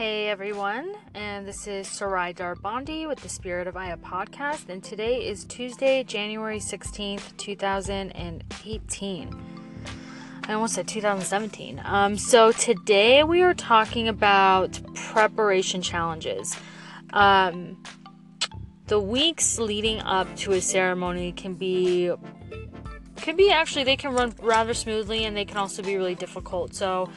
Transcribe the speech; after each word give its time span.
Hey 0.00 0.28
everyone, 0.28 0.94
and 1.12 1.46
this 1.46 1.66
is 1.66 1.86
Sarai 1.86 2.32
Darbandi 2.32 3.06
with 3.06 3.20
the 3.20 3.28
Spirit 3.28 3.66
of 3.66 3.76
Aya 3.76 3.98
podcast, 3.98 4.70
and 4.70 4.82
today 4.82 5.28
is 5.28 5.44
Tuesday, 5.44 6.02
January 6.04 6.58
16th, 6.58 7.36
2018. 7.36 9.42
I 10.48 10.52
almost 10.54 10.72
said 10.72 10.88
2017. 10.88 11.82
Um, 11.84 12.16
so 12.16 12.50
today 12.50 13.24
we 13.24 13.42
are 13.42 13.52
talking 13.52 14.08
about 14.08 14.80
preparation 14.94 15.82
challenges. 15.82 16.56
Um, 17.12 17.82
the 18.86 18.98
weeks 18.98 19.58
leading 19.58 20.00
up 20.00 20.34
to 20.36 20.52
a 20.52 20.62
ceremony 20.62 21.32
can 21.32 21.52
be 21.52 22.10
can 23.16 23.36
be 23.36 23.50
actually 23.50 23.84
they 23.84 23.96
can 23.96 24.14
run 24.14 24.32
rather 24.40 24.72
smoothly 24.72 25.26
and 25.26 25.36
they 25.36 25.44
can 25.44 25.58
also 25.58 25.82
be 25.82 25.98
really 25.98 26.14
difficult. 26.14 26.74
So 26.74 27.10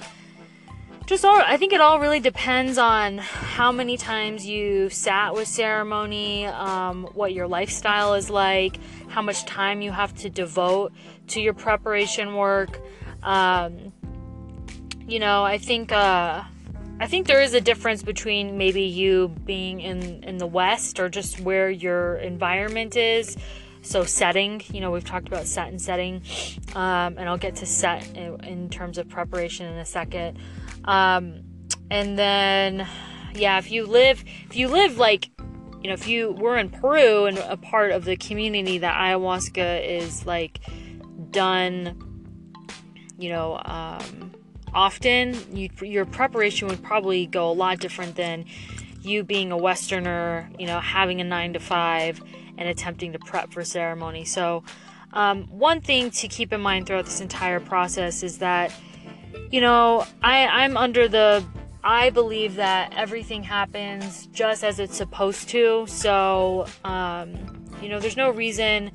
just 1.05 1.25
all 1.25 1.41
i 1.45 1.57
think 1.57 1.73
it 1.73 1.81
all 1.81 1.99
really 1.99 2.19
depends 2.19 2.77
on 2.77 3.17
how 3.17 3.71
many 3.71 3.97
times 3.97 4.45
you 4.45 4.89
sat 4.89 5.33
with 5.33 5.47
ceremony 5.47 6.45
um, 6.45 7.03
what 7.13 7.33
your 7.33 7.47
lifestyle 7.47 8.13
is 8.13 8.29
like 8.29 8.79
how 9.09 9.21
much 9.21 9.45
time 9.45 9.81
you 9.81 9.91
have 9.91 10.13
to 10.15 10.29
devote 10.29 10.91
to 11.27 11.39
your 11.39 11.53
preparation 11.53 12.33
work. 12.35 12.79
Um, 13.21 13.93
you 15.05 15.19
know 15.19 15.43
i 15.43 15.57
think 15.57 15.91
uh, 15.91 16.43
i 16.99 17.07
think 17.07 17.27
there 17.27 17.41
is 17.41 17.53
a 17.53 17.61
difference 17.61 18.01
between 18.03 18.57
maybe 18.57 18.83
you 18.83 19.27
being 19.45 19.81
in 19.81 20.23
in 20.23 20.37
the 20.37 20.47
west 20.47 20.99
or 20.99 21.09
just 21.09 21.39
where 21.41 21.69
your 21.69 22.15
environment 22.15 22.95
is. 22.95 23.37
So 23.81 24.05
setting 24.05 24.61
you 24.71 24.79
know 24.79 24.91
we've 24.91 25.03
talked 25.03 25.27
about 25.27 25.45
set 25.45 25.67
and 25.67 25.81
setting 25.81 26.21
um, 26.73 27.17
and 27.17 27.27
i'll 27.27 27.37
get 27.37 27.57
to 27.57 27.65
set 27.65 28.15
in, 28.15 28.41
in 28.45 28.69
terms 28.69 28.97
of 28.97 29.09
preparation 29.09 29.65
in 29.65 29.77
a 29.77 29.85
second 29.85 30.39
um, 30.85 31.43
and 31.89 32.17
then, 32.17 32.87
yeah, 33.35 33.57
if 33.57 33.71
you 33.71 33.85
live, 33.85 34.23
if 34.49 34.55
you 34.55 34.67
live 34.67 34.97
like, 34.97 35.29
you 35.81 35.89
know, 35.89 35.93
if 35.93 36.07
you 36.07 36.31
were 36.31 36.57
in 36.57 36.69
Peru 36.69 37.25
and 37.25 37.37
a 37.37 37.57
part 37.57 37.91
of 37.91 38.05
the 38.05 38.15
community 38.15 38.77
that 38.79 38.95
ayahuasca 38.95 39.85
is 39.87 40.25
like 40.25 40.59
done, 41.31 41.97
you 43.17 43.29
know, 43.29 43.61
um, 43.63 44.33
often, 44.73 45.35
you, 45.55 45.69
your 45.81 46.05
preparation 46.05 46.67
would 46.67 46.81
probably 46.81 47.25
go 47.25 47.51
a 47.51 47.53
lot 47.53 47.79
different 47.79 48.15
than 48.15 48.45
you 49.01 49.23
being 49.23 49.51
a 49.51 49.57
Westerner, 49.57 50.49
you 50.57 50.65
know, 50.65 50.79
having 50.79 51.19
a 51.19 51.23
nine 51.23 51.53
to 51.53 51.59
five 51.59 52.21
and 52.57 52.69
attempting 52.69 53.11
to 53.11 53.19
prep 53.19 53.51
for 53.51 53.63
ceremony. 53.63 54.23
So, 54.25 54.63
um, 55.11 55.43
one 55.43 55.81
thing 55.81 56.09
to 56.11 56.27
keep 56.27 56.51
in 56.51 56.61
mind 56.61 56.87
throughout 56.87 57.05
this 57.05 57.21
entire 57.21 57.59
process 57.59 58.23
is 58.23 58.39
that 58.39 58.73
you 59.51 59.61
know, 59.61 60.05
I, 60.21 60.45
I'm 60.47 60.77
under 60.77 61.07
the 61.07 61.43
I 61.83 62.11
believe 62.11 62.55
that 62.55 62.93
everything 62.95 63.43
happens 63.43 64.27
just 64.27 64.63
as 64.63 64.79
it's 64.79 64.95
supposed 64.95 65.49
to. 65.49 65.85
So, 65.87 66.65
um, 66.85 67.33
you 67.81 67.89
know, 67.89 67.99
there's 67.99 68.15
no 68.15 68.29
reason 68.29 68.91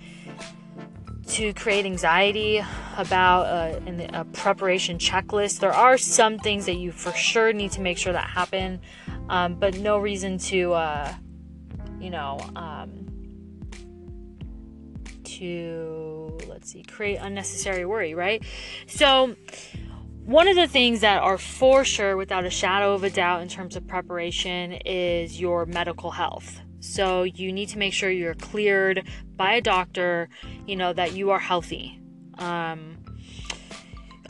to 1.28 1.52
create 1.52 1.84
anxiety 1.84 2.62
about 2.96 3.44
a, 3.44 4.20
a, 4.20 4.24
preparation 4.24 4.96
checklist. 4.96 5.60
There 5.60 5.74
are 5.74 5.98
some 5.98 6.38
things 6.38 6.64
that 6.64 6.76
you 6.76 6.90
for 6.90 7.12
sure 7.12 7.52
need 7.52 7.72
to 7.72 7.82
make 7.82 7.98
sure 7.98 8.14
that 8.14 8.30
happen, 8.30 8.80
um, 9.28 9.56
but 9.56 9.78
no 9.78 9.98
reason 9.98 10.38
to, 10.38 10.72
uh, 10.72 11.14
you 12.00 12.08
know, 12.08 12.38
um, 12.56 13.06
to 15.24 16.38
let's 16.48 16.72
see, 16.72 16.82
create 16.82 17.16
unnecessary 17.16 17.84
worry, 17.84 18.14
right? 18.14 18.42
So, 18.86 19.36
one 20.28 20.46
of 20.46 20.56
the 20.56 20.66
things 20.66 21.00
that 21.00 21.22
are 21.22 21.38
for 21.38 21.86
sure, 21.86 22.14
without 22.14 22.44
a 22.44 22.50
shadow 22.50 22.92
of 22.92 23.02
a 23.02 23.08
doubt, 23.08 23.40
in 23.40 23.48
terms 23.48 23.76
of 23.76 23.86
preparation, 23.86 24.72
is 24.84 25.40
your 25.40 25.64
medical 25.64 26.10
health. 26.10 26.60
So 26.80 27.22
you 27.22 27.50
need 27.50 27.70
to 27.70 27.78
make 27.78 27.94
sure 27.94 28.10
you're 28.10 28.34
cleared 28.34 29.08
by 29.36 29.54
a 29.54 29.62
doctor, 29.62 30.28
you 30.66 30.76
know, 30.76 30.92
that 30.92 31.14
you 31.14 31.30
are 31.30 31.38
healthy. 31.38 31.98
Um, 32.34 32.97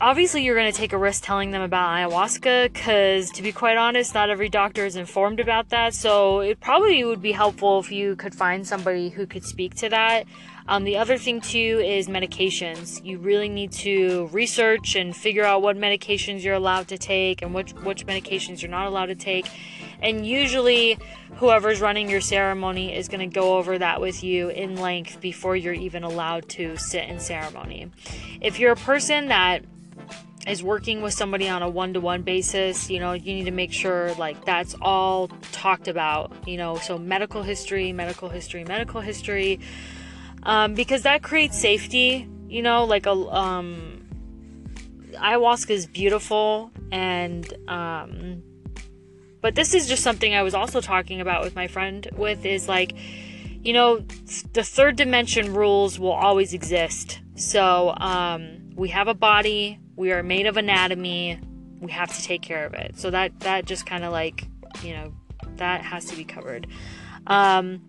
obviously, 0.01 0.43
you're 0.43 0.55
going 0.55 0.71
to 0.71 0.77
take 0.77 0.93
a 0.93 0.97
risk 0.97 1.23
telling 1.23 1.51
them 1.51 1.61
about 1.61 1.89
ayahuasca 1.89 2.71
because, 2.73 3.29
to 3.31 3.41
be 3.41 3.51
quite 3.51 3.77
honest, 3.77 4.13
not 4.13 4.29
every 4.29 4.49
doctor 4.49 4.85
is 4.85 4.95
informed 4.95 5.39
about 5.39 5.69
that. 5.69 5.93
So 5.93 6.39
it 6.39 6.59
probably 6.59 7.03
would 7.03 7.21
be 7.21 7.31
helpful 7.31 7.79
if 7.79 7.91
you 7.91 8.15
could 8.15 8.35
find 8.35 8.65
somebody 8.65 9.09
who 9.09 9.25
could 9.25 9.43
speak 9.43 9.75
to 9.75 9.89
that. 9.89 10.25
Um, 10.67 10.83
the 10.83 10.97
other 10.97 11.17
thing 11.17 11.41
too 11.41 11.81
is 11.83 12.07
medications. 12.07 13.03
You 13.03 13.17
really 13.17 13.49
need 13.49 13.71
to 13.71 14.29
research 14.31 14.95
and 14.95 15.15
figure 15.15 15.43
out 15.43 15.63
what 15.63 15.77
medications 15.77 16.43
you're 16.43 16.53
allowed 16.53 16.89
to 16.89 16.97
take 16.97 17.41
and 17.41 17.55
which 17.55 17.73
which 17.73 18.05
medications 18.05 18.61
you're 18.61 18.69
not 18.69 18.85
allowed 18.85 19.07
to 19.07 19.15
take. 19.15 19.49
And 20.01 20.25
usually, 20.27 20.99
whoever's 21.37 21.81
running 21.81 22.07
your 22.07 22.21
ceremony 22.21 22.95
is 22.95 23.07
going 23.07 23.27
to 23.27 23.33
go 23.33 23.57
over 23.57 23.79
that 23.79 23.99
with 23.99 24.23
you 24.23 24.49
in 24.49 24.75
length 24.75 25.19
before 25.19 25.55
you're 25.55 25.73
even 25.73 26.03
allowed 26.03 26.47
to 26.49 26.77
sit 26.77 27.05
in 27.09 27.19
ceremony. 27.19 27.91
If 28.39 28.59
you're 28.59 28.73
a 28.73 28.77
person 28.77 29.29
that 29.29 29.63
is 30.47 30.63
working 30.63 31.01
with 31.01 31.13
somebody 31.13 31.47
on 31.49 31.61
a 31.61 31.69
one-to-one 31.69 32.21
basis 32.21 32.89
you 32.89 32.99
know 32.99 33.13
you 33.13 33.33
need 33.33 33.45
to 33.45 33.51
make 33.51 33.73
sure 33.73 34.13
like 34.15 34.43
that's 34.45 34.75
all 34.81 35.27
talked 35.51 35.87
about 35.87 36.31
you 36.47 36.57
know 36.57 36.75
so 36.77 36.97
medical 36.97 37.43
history 37.43 37.91
medical 37.91 38.29
history 38.29 38.63
medical 38.63 39.01
history 39.01 39.59
um, 40.43 40.73
because 40.73 41.03
that 41.03 41.21
creates 41.21 41.57
safety. 41.57 42.27
You 42.47 42.61
know, 42.63 42.85
like 42.85 43.05
a 43.05 43.11
um, 43.11 44.07
ayahuasca 45.13 45.69
is 45.69 45.85
beautiful, 45.85 46.71
and 46.91 47.51
um, 47.67 48.41
but 49.41 49.55
this 49.55 49.73
is 49.73 49.87
just 49.87 50.03
something 50.03 50.33
I 50.33 50.41
was 50.41 50.55
also 50.55 50.81
talking 50.81 51.21
about 51.21 51.43
with 51.43 51.55
my 51.55 51.67
friend. 51.67 52.07
With 52.15 52.45
is 52.45 52.67
like, 52.67 52.95
you 53.63 53.73
know, 53.73 53.99
the 54.53 54.63
third 54.63 54.95
dimension 54.95 55.53
rules 55.53 55.99
will 55.99 56.11
always 56.11 56.53
exist. 56.53 57.19
So 57.35 57.93
um, 57.97 58.71
we 58.75 58.89
have 58.89 59.07
a 59.07 59.13
body. 59.13 59.79
We 59.99 60.13
are 60.13 60.23
made 60.23 60.45
of 60.45 60.55
anatomy. 60.55 61.37
We 61.81 61.91
have 61.91 62.15
to 62.15 62.23
take 62.23 62.41
care 62.41 62.65
of 62.65 62.73
it. 62.73 62.97
So 62.97 63.11
that 63.11 63.37
that 63.41 63.65
just 63.65 63.85
kind 63.85 64.05
of 64.05 64.13
like, 64.13 64.47
you 64.81 64.93
know, 64.93 65.13
that 65.57 65.81
has 65.81 66.05
to 66.05 66.15
be 66.15 66.23
covered. 66.23 66.67
Um, 67.27 67.81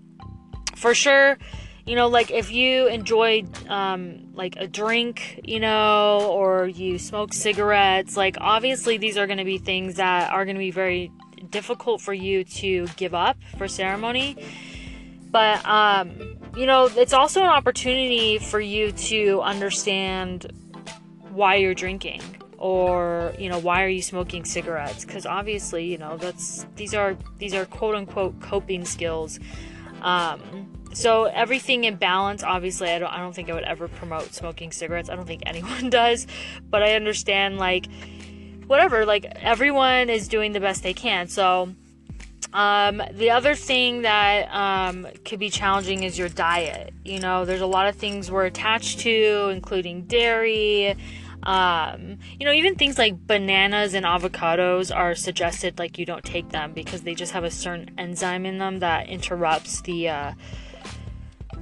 for 0.75 0.93
sure 0.93 1.39
you 1.87 1.95
know 1.95 2.09
like 2.09 2.31
if 2.31 2.51
you 2.51 2.89
enjoy 2.89 3.45
um, 3.69 4.33
like 4.35 4.57
a 4.57 4.67
drink 4.67 5.41
you 5.45 5.61
know 5.61 6.31
or 6.31 6.67
you 6.67 6.99
smoke 6.99 7.33
cigarettes 7.33 8.17
like 8.17 8.37
obviously 8.41 8.97
these 8.97 9.17
are 9.17 9.27
going 9.27 9.39
to 9.39 9.45
be 9.45 9.59
things 9.59 9.97
that 9.97 10.31
are 10.31 10.45
going 10.45 10.57
to 10.57 10.61
be 10.61 10.71
very 10.71 11.11
difficult 11.51 12.01
for 12.01 12.15
you 12.15 12.45
to 12.45 12.87
give 12.97 13.15
up 13.15 13.37
for 13.59 13.69
ceremony 13.69 14.37
but 15.31 15.65
um, 15.67 16.39
you 16.57 16.67
know 16.67 16.87
it's 16.97 17.13
also 17.13 17.41
an 17.41 17.49
opportunity 17.49 18.39
for 18.39 18.61
you 18.61 18.93
to 18.93 19.41
understand 19.43 20.51
why 21.41 21.55
you're 21.57 21.75
drinking 21.75 22.23
or 22.59 23.33
you 23.39 23.49
know 23.49 23.59
why 23.59 23.83
are 23.83 23.89
you 23.89 24.03
smoking 24.03 24.45
cigarettes 24.45 25.05
because 25.07 25.25
obviously 25.25 25.85
you 25.87 25.97
know 25.97 26.19
that's 26.19 26.67
these 26.77 26.93
are 26.93 27.17
these 27.39 27.55
are 27.55 27.65
quote 27.65 27.95
unquote 27.95 28.39
coping 28.41 28.85
skills 28.85 29.41
um, 30.03 30.41
so 30.93 31.25
everything 31.25 31.85
in 31.85 31.97
balance 31.97 32.43
obviously 32.43 32.91
I 32.91 32.99
don't 32.99 33.11
I 33.11 33.19
don't 33.19 33.35
think 33.35 33.49
I 33.49 33.55
would 33.55 33.65
ever 33.65 33.89
promote 33.89 34.35
smoking 34.35 34.73
cigarettes. 34.73 35.09
I 35.09 35.17
don't 35.17 35.27
think 35.27 35.43
anyone 35.47 35.89
does, 35.89 36.27
but 36.69 36.83
I 36.83 36.95
understand 36.95 37.59
like 37.59 37.87
whatever, 38.67 39.05
like 39.05 39.25
everyone 39.37 40.11
is 40.11 40.29
doing 40.29 40.53
the 40.53 40.61
best 40.61 40.83
they 40.83 40.95
can. 40.95 41.29
So 41.29 41.75
um, 42.53 43.03
the 43.13 43.31
other 43.31 43.55
thing 43.55 44.03
that 44.03 44.53
um, 44.53 45.07
could 45.25 45.39
be 45.39 45.51
challenging 45.51 46.03
is 46.03 46.19
your 46.19 46.29
diet. 46.29 46.93
You 47.05 47.21
know, 47.21 47.45
there's 47.45 47.61
a 47.61 47.67
lot 47.67 47.87
of 47.87 47.97
things 47.97 48.31
we're 48.31 48.47
attached 48.47 49.01
to, 49.01 49.51
including 49.53 50.03
dairy. 50.03 50.97
Um, 51.43 52.19
you 52.39 52.47
know, 52.47 52.53
even 52.53 52.75
things 52.75 52.99
like 52.99 53.27
bananas 53.27 53.95
and 53.95 54.05
avocados 54.05 54.95
are 54.95 55.15
suggested 55.15 55.79
like 55.79 55.99
you 55.99 56.05
don't 56.05 56.25
take 56.25 56.51
them 56.51 56.73
because 56.73 57.03
they 57.03 57.15
just 57.15 57.33
have 57.33 57.45
a 57.45 57.51
certain 57.51 57.91
enzyme 57.99 58.47
in 58.47 58.59
them 58.59 58.81
that 58.81 59.09
interrupts 59.09 59.81
the 59.83 60.09
uh, 60.09 60.33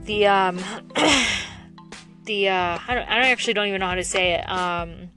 the 0.05 0.27
um 0.27 0.57
the 2.25 2.49
uh 2.49 2.79
I 2.89 2.95
don't, 2.95 3.09
I 3.09 3.15
don't 3.17 3.27
actually 3.27 3.55
don't 3.55 3.69
even 3.69 3.81
know 3.81 3.89
how 3.89 3.95
to 3.95 4.05
say 4.05 4.33
it. 4.35 4.49
Um 4.49 5.11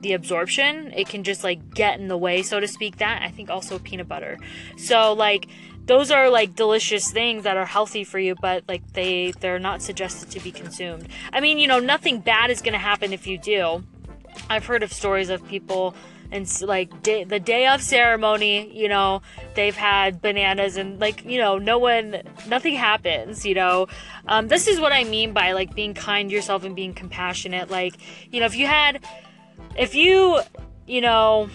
the 0.00 0.12
absorption 0.12 0.92
it 0.92 1.08
can 1.08 1.24
just 1.24 1.42
like 1.42 1.74
get 1.74 1.98
in 1.98 2.06
the 2.06 2.16
way 2.16 2.40
so 2.44 2.60
to 2.60 2.68
speak 2.68 2.98
that 2.98 3.20
i 3.20 3.32
think 3.32 3.50
also 3.50 3.80
peanut 3.80 4.06
butter. 4.06 4.38
So 4.76 5.12
like 5.12 5.48
those 5.88 6.10
are 6.10 6.28
like 6.28 6.54
delicious 6.54 7.10
things 7.10 7.44
that 7.44 7.56
are 7.56 7.64
healthy 7.64 8.04
for 8.04 8.18
you 8.18 8.34
but 8.40 8.62
like 8.68 8.92
they 8.92 9.32
they're 9.40 9.58
not 9.58 9.82
suggested 9.82 10.30
to 10.30 10.40
be 10.40 10.52
consumed. 10.52 11.08
I 11.32 11.40
mean 11.40 11.58
you 11.58 11.66
know 11.66 11.80
nothing 11.80 12.20
bad 12.20 12.50
is 12.50 12.60
going 12.60 12.74
to 12.74 12.78
happen 12.78 13.12
if 13.12 13.26
you 13.26 13.38
do. 13.38 13.82
I've 14.48 14.66
heard 14.66 14.82
of 14.84 14.92
stories 14.92 15.30
of 15.30 15.44
people 15.48 15.94
and 16.30 16.46
like 16.60 17.02
day, 17.02 17.24
the 17.24 17.40
day 17.40 17.66
of 17.66 17.82
ceremony 17.82 18.70
you 18.76 18.86
know 18.86 19.22
they've 19.54 19.74
had 19.74 20.20
bananas 20.20 20.76
and 20.76 21.00
like 21.00 21.24
you 21.24 21.38
know 21.38 21.56
no 21.56 21.78
one 21.78 22.22
nothing 22.46 22.74
happens 22.74 23.44
you 23.44 23.54
know. 23.54 23.88
Um, 24.26 24.48
this 24.48 24.68
is 24.68 24.78
what 24.78 24.92
i 24.92 25.04
mean 25.04 25.32
by 25.32 25.52
like 25.52 25.74
being 25.74 25.94
kind 25.94 26.28
to 26.28 26.36
yourself 26.36 26.64
and 26.64 26.76
being 26.76 26.92
compassionate. 26.92 27.70
Like 27.70 27.96
you 28.30 28.40
know 28.40 28.46
if 28.46 28.54
you 28.54 28.66
had 28.66 29.02
if 29.76 29.94
you 29.94 30.40
you 30.86 31.00
know 31.00 31.48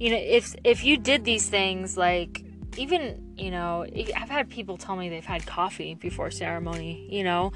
you 0.00 0.10
know, 0.10 0.16
if 0.18 0.56
if 0.64 0.82
you 0.82 0.96
did 0.96 1.24
these 1.24 1.48
things 1.48 1.96
like 1.96 2.42
even 2.76 3.34
you 3.36 3.50
know 3.50 3.84
i've 4.16 4.28
had 4.28 4.48
people 4.48 4.76
tell 4.76 4.96
me 4.96 5.08
they've 5.08 5.24
had 5.24 5.44
coffee 5.46 5.94
before 5.94 6.30
ceremony 6.30 7.06
you 7.10 7.24
know? 7.24 7.52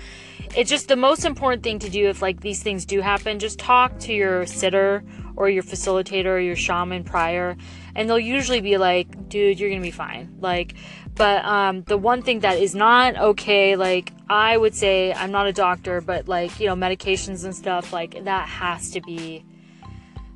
It's 0.57 0.71
just 0.71 0.89
the 0.89 0.97
most 0.97 1.25
important 1.25 1.63
thing 1.63 1.79
to 1.81 1.89
do 1.89 2.09
if 2.09 2.23
like 2.23 2.41
these 2.41 2.63
things 2.63 2.85
do 2.85 3.01
happen 3.01 3.39
just 3.39 3.59
talk 3.59 3.99
to 4.01 4.13
your 4.13 4.47
sitter 4.47 5.05
or 5.37 5.49
your 5.49 5.63
facilitator 5.63 6.27
or 6.27 6.39
your 6.39 6.57
shaman 6.57 7.05
prior 7.05 7.57
and 7.95 8.09
they'll 8.09 8.19
usually 8.19 8.61
be 8.61 8.77
like 8.77 9.29
dude 9.29 9.59
you're 9.59 9.71
gonna 9.71 9.81
be 9.81 9.91
fine. 9.91 10.35
Like 10.41 10.75
but 11.15 11.45
um, 11.45 11.83
the 11.83 11.97
one 11.97 12.23
thing 12.23 12.41
that 12.41 12.59
is 12.59 12.75
not 12.75 13.17
okay 13.17 13.77
like 13.77 14.13
i 14.29 14.57
would 14.57 14.75
say 14.75 15.13
i'm 15.13 15.31
not 15.31 15.47
a 15.47 15.53
doctor 15.53 16.01
but 16.01 16.29
like 16.29 16.59
you 16.59 16.67
know 16.67 16.75
medications 16.75 17.45
and 17.45 17.55
stuff 17.55 17.93
like 17.93 18.25
that 18.25 18.49
has 18.49 18.91
to 18.91 19.01
be 19.01 19.45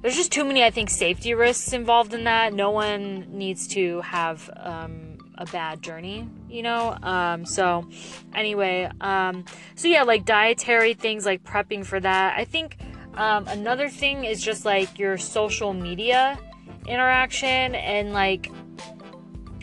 there's 0.03 0.17
just 0.17 0.31
too 0.31 0.45
many, 0.45 0.63
I 0.65 0.71
think, 0.71 0.91
safety 0.91 1.35
risks 1.35 1.73
involved 1.73 2.15
in 2.15 2.25
that. 2.25 2.53
No 2.53 2.71
one 2.71 3.27
needs 3.37 3.67
to 3.69 4.01
have 4.03 4.49
um, 4.57 5.19
a 5.37 5.47
bad 5.47 5.83
journey, 5.83 6.29
you 6.49 6.63
know? 6.63 6.97
Um, 7.03 7.45
so, 7.45 7.89
anyway, 8.35 8.91
um, 9.01 9.45
so 9.75 9.89
yeah, 9.89 10.03
like 10.03 10.25
dietary 10.25 10.95
things, 10.95 11.27
like 11.27 11.43
prepping 11.43 11.85
for 11.85 11.99
that. 11.99 12.39
I 12.39 12.45
think 12.45 12.77
um, 13.15 13.49
another 13.49 13.89
thing 13.89 14.25
is 14.25 14.43
just 14.43 14.65
like 14.65 14.99
your 14.99 15.19
social 15.19 15.73
media 15.73 16.39
interaction 16.87 17.75
and 17.75 18.13
like 18.13 18.51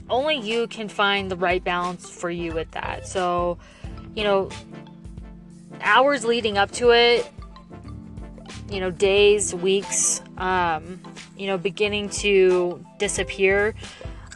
only 0.09 0.35
you 0.35 0.67
can 0.67 0.87
find 0.87 1.31
the 1.31 1.35
right 1.35 1.63
balance 1.63 2.09
for 2.09 2.29
you 2.29 2.53
with 2.53 2.69
that. 2.71 3.07
So, 3.07 3.57
you 4.13 4.23
know, 4.23 4.49
hours 5.81 6.25
leading 6.25 6.57
up 6.57 6.71
to 6.71 6.91
it, 6.91 7.29
you 8.69 8.79
know, 8.79 8.91
days, 8.91 9.53
weeks, 9.53 10.21
um, 10.37 11.01
you 11.37 11.47
know, 11.47 11.57
beginning 11.57 12.09
to 12.09 12.83
disappear 12.97 13.73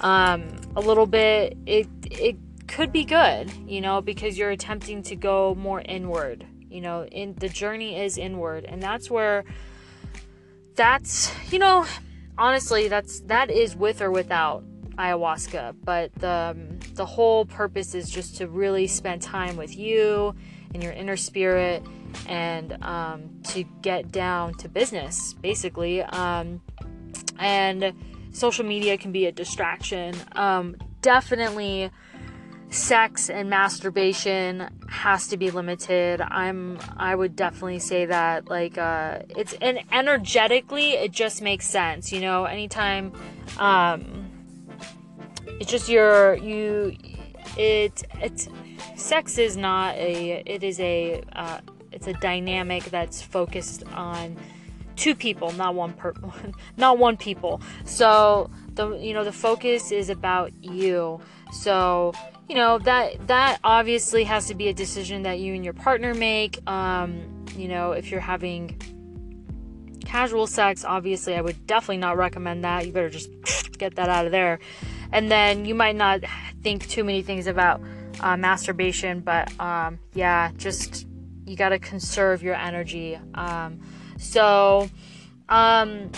um, 0.01 0.60
a 0.75 0.80
little 0.81 1.06
bit, 1.06 1.57
it 1.66 1.88
it 2.06 2.38
could 2.68 2.92
be 2.92 3.04
good, 3.04 3.51
you 3.68 3.81
know, 3.81 4.01
because 4.01 4.38
you're 4.38 4.51
attempting 4.51 5.04
to 5.04 5.16
go 5.16 5.56
more 5.56 5.81
inward. 5.81 6.46
You 6.69 6.81
know, 6.81 7.06
in 7.06 7.34
the 7.36 7.50
journey 7.50 8.00
is 8.00 8.18
inward, 8.18 8.66
and 8.66 8.81
that's 8.81 9.10
where 9.10 9.44
that's 10.75 11.31
you 11.51 11.60
know, 11.60 11.86
honestly, 12.38 12.88
that's 12.88 13.22
that 13.22 13.50
is 13.50 13.75
with 13.75 14.01
or 14.01 14.12
without 14.12 14.63
ayahuasca, 14.98 15.75
but 15.84 16.13
the 16.16 16.54
um, 16.56 16.80
the 16.94 17.06
whole 17.06 17.46
purpose 17.46 17.96
is 17.96 18.10
just 18.10 18.38
to 18.38 18.48
really 18.48 18.86
spend 18.88 19.22
time 19.22 19.56
with 19.56 19.75
you 19.78 20.36
and 20.74 20.83
your 20.83 20.92
inner 20.94 21.18
spirit 21.18 21.83
and 22.27 22.81
um, 22.83 23.30
to 23.44 23.63
get 23.81 24.12
down 24.12 24.54
to 24.56 24.69
business, 24.69 25.33
basically. 25.33 26.01
Um, 26.01 26.62
and 27.38 27.94
social 28.31 28.66
media 28.66 28.98
can 28.98 29.12
be 29.12 29.25
a 29.25 29.31
distraction. 29.31 30.16
Um, 30.33 30.75
definitely, 31.01 31.92
sex 32.71 33.30
and 33.30 33.50
masturbation 33.50 34.69
has 34.88 35.27
to 35.27 35.38
be 35.38 35.51
limited. 35.51 36.21
I'm. 36.21 36.80
I 36.98 37.15
would 37.15 37.36
definitely 37.36 37.80
say 37.80 38.06
that. 38.06 38.48
Like, 38.48 38.77
uh, 38.77 39.19
it's 39.30 39.54
and 39.54 39.80
energetically, 39.92 40.92
it 40.92 41.12
just 41.12 41.42
makes 41.42 41.68
sense. 41.68 42.12
You 42.12 42.22
know, 42.22 42.45
anytime. 42.45 43.13
Um, 43.57 44.25
it's 45.60 45.72
just 45.72 45.89
your 45.89 46.36
you. 46.36 46.95
It 47.57 48.04
it's 48.22 48.48
sex 49.00 49.38
is 49.38 49.57
not 49.57 49.96
a. 49.96 50.44
It 50.46 50.63
is 50.63 50.80
a. 50.80 51.24
Uh, 51.34 51.60
it's 51.92 52.07
a 52.07 52.13
dynamic 52.13 52.84
that's 52.86 53.22
focused 53.22 53.84
on 53.94 54.38
two 54.96 55.16
people, 55.16 55.51
not 55.54 55.74
one 55.74 55.94
per 55.94 56.13
not 56.78 56.98
one 56.98 57.18
people. 57.18 57.62
So 57.86 58.50
the 58.74 58.92
you 58.98 59.13
know 59.13 59.24
the 59.24 59.31
focus 59.31 59.92
is 59.92 60.10
about 60.10 60.51
you. 60.63 61.19
So 61.51 62.13
you 62.48 62.56
know 62.56 62.78
that 62.80 63.28
that 63.28 63.60
obviously 63.63 64.24
has 64.25 64.48
to 64.48 64.56
be 64.56 64.68
a 64.68 64.74
decision 64.74 65.24
that 65.24 65.40
you 65.40 65.56
and 65.56 65.63
your 65.63 65.74
partner 65.74 66.13
make. 66.13 66.60
Um, 66.69 67.46
you 67.56 67.68
know 67.68 67.94
if 67.94 68.12
you're 68.12 68.19
having 68.19 68.80
casual 70.06 70.48
sex, 70.48 70.84
obviously 70.84 71.36
I 71.36 71.42
would 71.42 71.68
definitely 71.68 71.98
not 71.98 72.18
recommend 72.18 72.63
that. 72.63 72.86
You 72.86 72.92
better 72.92 73.10
just 73.10 73.30
get 73.78 73.96
that 73.96 74.10
out 74.10 74.25
of 74.25 74.31
there. 74.31 74.60
And 75.12 75.31
then 75.31 75.66
you 75.66 75.74
might 75.74 75.96
not 75.96 76.22
think 76.62 76.88
too 76.88 77.04
many 77.04 77.22
things 77.22 77.48
about 77.48 77.81
uh, 78.21 78.38
masturbation, 78.38 79.21
but 79.21 79.57
um, 79.60 80.00
yeah, 80.13 80.51
just 80.57 81.07
you 81.45 81.56
got 81.56 81.69
to 81.69 81.80
conserve 81.80 82.44
your 82.44 82.56
energy. 82.56 83.19
Um, 83.33 83.80
so, 84.18 84.89
um, 85.48 86.12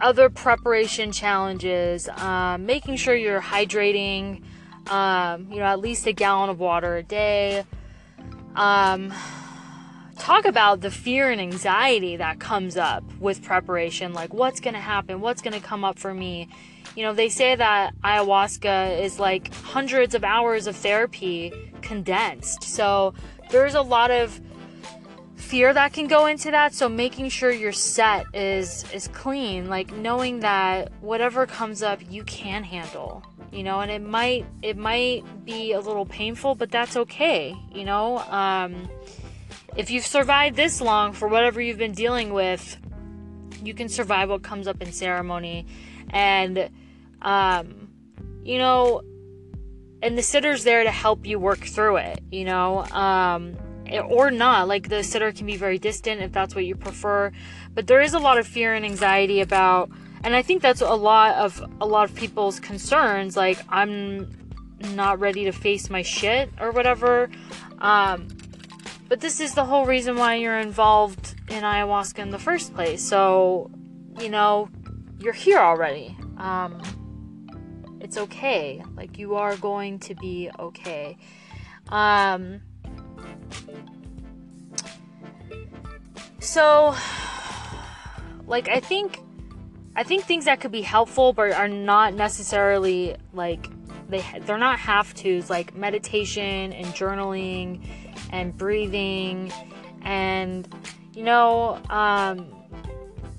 other 0.00 0.28
preparation 0.28 1.12
challenges, 1.12 2.08
um, 2.08 2.66
making 2.66 2.96
sure 2.96 3.14
you're 3.14 3.40
hydrating, 3.40 4.42
um, 4.90 5.50
you 5.50 5.58
know, 5.58 5.64
at 5.64 5.80
least 5.80 6.06
a 6.06 6.12
gallon 6.12 6.50
of 6.50 6.58
water 6.58 6.96
a 6.96 7.02
day. 7.02 7.64
Um, 8.56 9.12
talk 10.18 10.44
about 10.44 10.80
the 10.80 10.90
fear 10.90 11.30
and 11.30 11.40
anxiety 11.40 12.16
that 12.16 12.38
comes 12.38 12.76
up 12.76 13.04
with 13.18 13.42
preparation 13.42 14.12
like 14.12 14.32
what's 14.32 14.60
going 14.60 14.74
to 14.74 14.80
happen 14.80 15.20
what's 15.20 15.42
going 15.42 15.52
to 15.52 15.60
come 15.60 15.84
up 15.84 15.98
for 15.98 16.14
me 16.14 16.48
you 16.96 17.02
know 17.02 17.12
they 17.12 17.28
say 17.28 17.54
that 17.54 17.94
ayahuasca 18.02 19.00
is 19.00 19.18
like 19.18 19.52
hundreds 19.54 20.14
of 20.14 20.24
hours 20.24 20.66
of 20.66 20.76
therapy 20.76 21.52
condensed. 21.82 22.62
So 22.62 23.14
there's 23.50 23.74
a 23.74 23.82
lot 23.82 24.10
of 24.10 24.40
fear 25.36 25.72
that 25.72 25.92
can 25.92 26.06
go 26.06 26.26
into 26.26 26.50
that. 26.50 26.74
So 26.74 26.88
making 26.88 27.28
sure 27.28 27.50
your 27.50 27.72
set 27.72 28.26
is 28.34 28.84
is 28.92 29.08
clean 29.08 29.68
like 29.68 29.92
knowing 29.92 30.40
that 30.40 30.90
whatever 31.00 31.46
comes 31.46 31.82
up 31.82 32.00
you 32.10 32.24
can 32.24 32.64
handle 32.64 33.22
you 33.52 33.62
know? 33.62 33.80
And 33.80 33.90
it 33.90 34.02
might 34.02 34.46
it 34.62 34.76
might 34.76 35.22
be 35.44 35.72
a 35.72 35.80
little 35.80 36.06
painful 36.06 36.54
but 36.54 36.70
that's 36.70 36.96
okay 36.96 37.54
you 37.72 37.84
know? 37.84 38.18
Um, 38.18 38.88
if 39.76 39.90
you've 39.90 40.06
survived 40.06 40.56
this 40.56 40.80
long 40.80 41.12
for 41.12 41.28
whatever 41.28 41.60
you've 41.60 41.78
been 41.78 41.92
dealing 41.92 42.32
with 42.32 42.76
you 43.62 43.74
can 43.74 43.88
survive 43.88 44.30
what 44.30 44.42
comes 44.42 44.66
up 44.66 44.80
in 44.82 44.92
ceremony 44.92 45.66
and 46.10 46.70
um, 47.22 47.88
you 48.42 48.58
know 48.58 49.02
and 50.04 50.18
the 50.18 50.22
sitter's 50.22 50.64
there 50.64 50.84
to 50.84 50.90
help 50.90 51.24
you 51.24 51.38
work 51.38 51.60
through 51.60 51.96
it, 51.96 52.22
you 52.30 52.44
know, 52.44 52.84
um, 52.92 53.56
or 54.10 54.30
not. 54.30 54.68
Like 54.68 54.90
the 54.90 55.02
sitter 55.02 55.32
can 55.32 55.46
be 55.46 55.56
very 55.56 55.78
distant 55.78 56.20
if 56.20 56.30
that's 56.30 56.54
what 56.54 56.66
you 56.66 56.76
prefer, 56.76 57.32
but 57.72 57.86
there 57.86 58.02
is 58.02 58.12
a 58.12 58.18
lot 58.18 58.36
of 58.36 58.46
fear 58.46 58.74
and 58.74 58.84
anxiety 58.84 59.40
about, 59.40 59.88
and 60.22 60.36
I 60.36 60.42
think 60.42 60.60
that's 60.60 60.82
a 60.82 60.94
lot 60.94 61.36
of 61.36 61.64
a 61.80 61.86
lot 61.86 62.10
of 62.10 62.14
people's 62.14 62.60
concerns. 62.60 63.34
Like 63.34 63.58
I'm 63.70 64.30
not 64.94 65.20
ready 65.20 65.44
to 65.44 65.52
face 65.52 65.88
my 65.88 66.02
shit 66.02 66.50
or 66.60 66.70
whatever. 66.70 67.30
Um, 67.78 68.28
but 69.08 69.20
this 69.20 69.40
is 69.40 69.54
the 69.54 69.64
whole 69.64 69.86
reason 69.86 70.16
why 70.16 70.34
you're 70.34 70.58
involved 70.58 71.34
in 71.48 71.62
ayahuasca 71.62 72.18
in 72.18 72.30
the 72.30 72.38
first 72.38 72.74
place. 72.74 73.02
So, 73.02 73.70
you 74.20 74.28
know, 74.28 74.68
you're 75.24 75.32
here 75.32 75.58
already. 75.58 76.14
Um, 76.36 76.80
it's 78.00 78.18
okay. 78.18 78.84
Like 78.94 79.18
you 79.18 79.36
are 79.36 79.56
going 79.56 79.98
to 80.00 80.14
be 80.14 80.50
okay. 80.58 81.16
Um 81.88 82.60
so 86.38 86.94
like 88.46 88.68
I 88.68 88.80
think 88.80 89.18
I 89.96 90.02
think 90.02 90.24
things 90.24 90.44
that 90.44 90.60
could 90.60 90.72
be 90.72 90.82
helpful 90.82 91.32
but 91.32 91.52
are 91.52 91.68
not 91.68 92.14
necessarily 92.14 93.16
like 93.32 93.68
they 94.08 94.22
they're 94.42 94.58
not 94.58 94.78
have 94.78 95.14
tos 95.14 95.48
like 95.48 95.74
meditation 95.74 96.72
and 96.72 96.86
journaling 96.88 97.86
and 98.30 98.56
breathing 98.56 99.52
and 100.02 100.68
you 101.14 101.22
know 101.22 101.80
um 101.88 102.63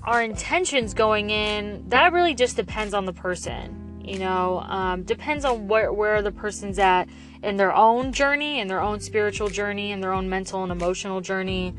our 0.06 0.22
intentions 0.22 0.94
going 0.94 1.30
in 1.30 1.84
that 1.88 2.12
really 2.12 2.34
just 2.34 2.56
depends 2.56 2.94
on 2.94 3.04
the 3.04 3.12
person 3.12 3.82
you 4.06 4.20
know? 4.20 4.60
Um, 4.60 5.02
depends 5.02 5.44
on 5.44 5.68
where, 5.68 5.92
where 5.92 6.22
the 6.22 6.30
person's 6.30 6.78
at 6.78 7.08
in 7.42 7.56
their 7.56 7.74
own 7.74 8.12
journey 8.12 8.60
in 8.60 8.68
their 8.68 8.80
own 8.80 9.00
spiritual 9.00 9.48
journey 9.48 9.92
in 9.92 10.00
their 10.00 10.12
own 10.12 10.28
mental 10.28 10.62
and 10.62 10.72
emotional 10.72 11.20
journey. 11.20 11.74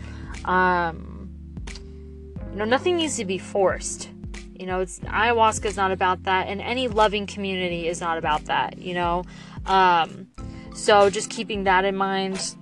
Um, 0.45 1.29
you 2.51 2.57
know 2.57 2.65
nothing 2.65 2.97
needs 2.97 3.17
to 3.17 3.25
be 3.25 3.37
forced. 3.37 4.09
You 4.53 4.65
know 4.65 4.81
it's 4.81 4.99
ayahuasca 4.99 5.65
is 5.65 5.77
not 5.77 5.91
about 5.91 6.23
that 6.23 6.47
and 6.47 6.61
any 6.61 6.87
loving 6.87 7.25
community 7.25 7.87
is 7.87 8.01
not 8.01 8.17
about 8.17 8.45
that 8.45 8.77
you 8.77 8.93
know? 8.93 9.23
Um, 9.65 10.27
so 10.75 11.09
just 11.09 11.29
keeping 11.29 11.63
that 11.63 11.85
in 11.85 11.95
mind. 11.95 12.55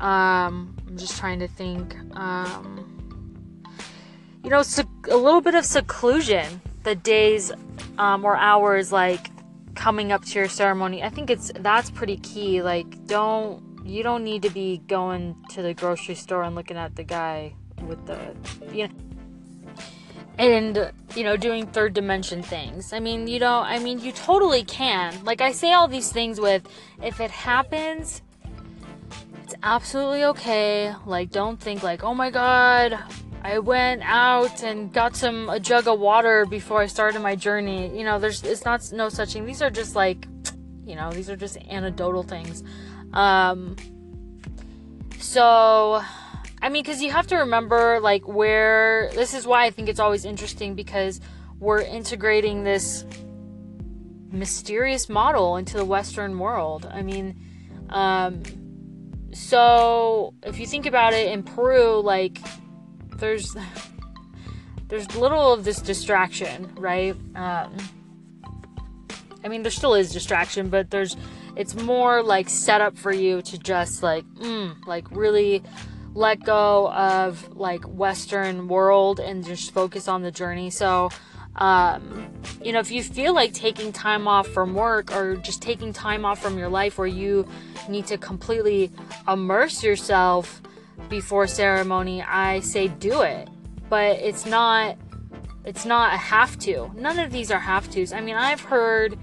Um, 0.00 0.76
i'm 0.86 0.96
just 0.96 1.18
trying 1.18 1.40
to 1.40 1.48
think 1.48 1.96
um, 2.16 2.77
you 4.44 4.50
know 4.50 4.62
a 5.10 5.16
little 5.16 5.40
bit 5.40 5.54
of 5.54 5.64
seclusion 5.64 6.60
the 6.84 6.94
days 6.94 7.52
um, 7.98 8.24
or 8.24 8.36
hours 8.36 8.92
like 8.92 9.30
coming 9.74 10.12
up 10.12 10.24
to 10.24 10.38
your 10.38 10.48
ceremony 10.48 11.02
i 11.02 11.08
think 11.08 11.30
it's 11.30 11.52
that's 11.60 11.90
pretty 11.90 12.16
key 12.18 12.62
like 12.62 13.06
don't 13.06 13.62
you 13.84 14.02
don't 14.02 14.24
need 14.24 14.42
to 14.42 14.50
be 14.50 14.78
going 14.86 15.36
to 15.48 15.62
the 15.62 15.72
grocery 15.74 16.14
store 16.14 16.42
and 16.42 16.54
looking 16.54 16.76
at 16.76 16.94
the 16.96 17.04
guy 17.04 17.54
with 17.86 18.04
the 18.06 18.34
you 18.72 18.88
know 18.88 18.94
and 20.38 20.92
you 21.16 21.24
know, 21.24 21.36
doing 21.36 21.66
third 21.66 21.94
dimension 21.94 22.42
things. 22.42 22.92
I 22.92 23.00
mean, 23.00 23.26
you 23.26 23.40
know, 23.40 23.58
I 23.60 23.78
mean, 23.78 23.98
you 23.98 24.12
totally 24.12 24.62
can. 24.62 25.24
Like, 25.24 25.40
I 25.40 25.52
say 25.52 25.72
all 25.72 25.88
these 25.88 26.12
things 26.12 26.40
with 26.40 26.66
if 27.02 27.20
it 27.20 27.30
happens, 27.30 28.22
it's 29.42 29.54
absolutely 29.62 30.24
okay. 30.24 30.94
Like, 31.06 31.30
don't 31.30 31.60
think, 31.60 31.82
like, 31.82 32.04
oh 32.04 32.14
my 32.14 32.30
god, 32.30 32.98
I 33.42 33.58
went 33.60 34.02
out 34.04 34.62
and 34.62 34.92
got 34.92 35.16
some 35.16 35.48
a 35.48 35.60
jug 35.60 35.86
of 35.86 36.00
water 36.00 36.44
before 36.46 36.80
I 36.80 36.86
started 36.86 37.20
my 37.20 37.36
journey. 37.36 37.96
You 37.96 38.04
know, 38.04 38.18
there's 38.18 38.42
it's 38.42 38.64
not 38.64 38.90
no 38.92 39.08
such 39.08 39.32
thing. 39.32 39.46
These 39.46 39.62
are 39.62 39.70
just 39.70 39.94
like, 39.94 40.26
you 40.84 40.96
know, 40.96 41.10
these 41.12 41.30
are 41.30 41.36
just 41.36 41.56
anecdotal 41.68 42.22
things. 42.22 42.62
Um, 43.12 43.76
so, 45.18 46.02
I 46.60 46.68
mean, 46.68 46.82
because 46.82 47.00
you 47.00 47.10
have 47.10 47.26
to 47.28 47.36
remember 47.36 48.00
like 48.00 48.26
where 48.26 49.10
this 49.14 49.34
is 49.34 49.46
why 49.46 49.64
I 49.64 49.70
think 49.70 49.88
it's 49.88 50.00
always 50.00 50.24
interesting 50.24 50.74
because 50.74 51.20
we're 51.58 51.82
integrating 51.82 52.64
this 52.64 53.04
mysterious 54.30 55.08
model 55.08 55.56
into 55.56 55.76
the 55.76 55.84
Western 55.84 56.38
world. 56.38 56.88
I 56.92 57.02
mean, 57.02 57.36
um, 57.90 58.42
so 59.32 60.34
if 60.42 60.58
you 60.58 60.66
think 60.66 60.86
about 60.86 61.12
it 61.12 61.30
in 61.32 61.42
Peru, 61.42 62.00
like 62.00 62.38
there's 63.18 63.56
there's 64.88 65.14
little 65.16 65.52
of 65.52 65.64
this 65.64 65.80
distraction, 65.80 66.72
right? 66.76 67.14
Um, 67.34 67.76
I 69.44 69.48
mean, 69.48 69.62
there 69.62 69.70
still 69.70 69.94
is 69.94 70.12
distraction, 70.12 70.68
but 70.70 70.90
there's 70.90 71.16
it's 71.56 71.74
more 71.74 72.22
like 72.22 72.48
set 72.48 72.80
up 72.80 72.96
for 72.96 73.12
you 73.12 73.42
to 73.42 73.58
just 73.58 74.02
like 74.02 74.24
mm, 74.34 74.74
like 74.86 75.10
really 75.10 75.62
let 76.14 76.42
go 76.42 76.90
of 76.92 77.56
like 77.56 77.82
Western 77.84 78.68
world 78.68 79.20
and 79.20 79.44
just 79.44 79.72
focus 79.72 80.08
on 80.08 80.22
the 80.22 80.30
journey. 80.30 80.70
So, 80.70 81.10
um, 81.56 82.32
you 82.62 82.72
know, 82.72 82.80
if 82.80 82.90
you 82.90 83.02
feel 83.02 83.34
like 83.34 83.52
taking 83.52 83.92
time 83.92 84.26
off 84.26 84.48
from 84.48 84.74
work 84.74 85.12
or 85.12 85.36
just 85.36 85.62
taking 85.62 85.92
time 85.92 86.24
off 86.24 86.40
from 86.40 86.58
your 86.58 86.68
life 86.68 86.98
where 86.98 87.06
you 87.06 87.46
need 87.88 88.06
to 88.06 88.18
completely 88.18 88.90
immerse 89.28 89.82
yourself 89.82 90.62
before 91.08 91.46
ceremony, 91.46 92.22
I 92.22 92.60
say 92.60 92.88
do 92.88 93.22
it. 93.22 93.48
But 93.88 94.18
it's 94.18 94.44
not 94.44 94.96
it's 95.64 95.84
not 95.84 96.14
a 96.14 96.16
have 96.16 96.58
to. 96.60 96.90
None 96.96 97.18
of 97.18 97.30
these 97.30 97.50
are 97.50 97.58
have 97.58 97.90
tos. 97.90 98.12
I 98.12 98.20
mean, 98.20 98.36
I've 98.36 98.60
heard 98.60 99.18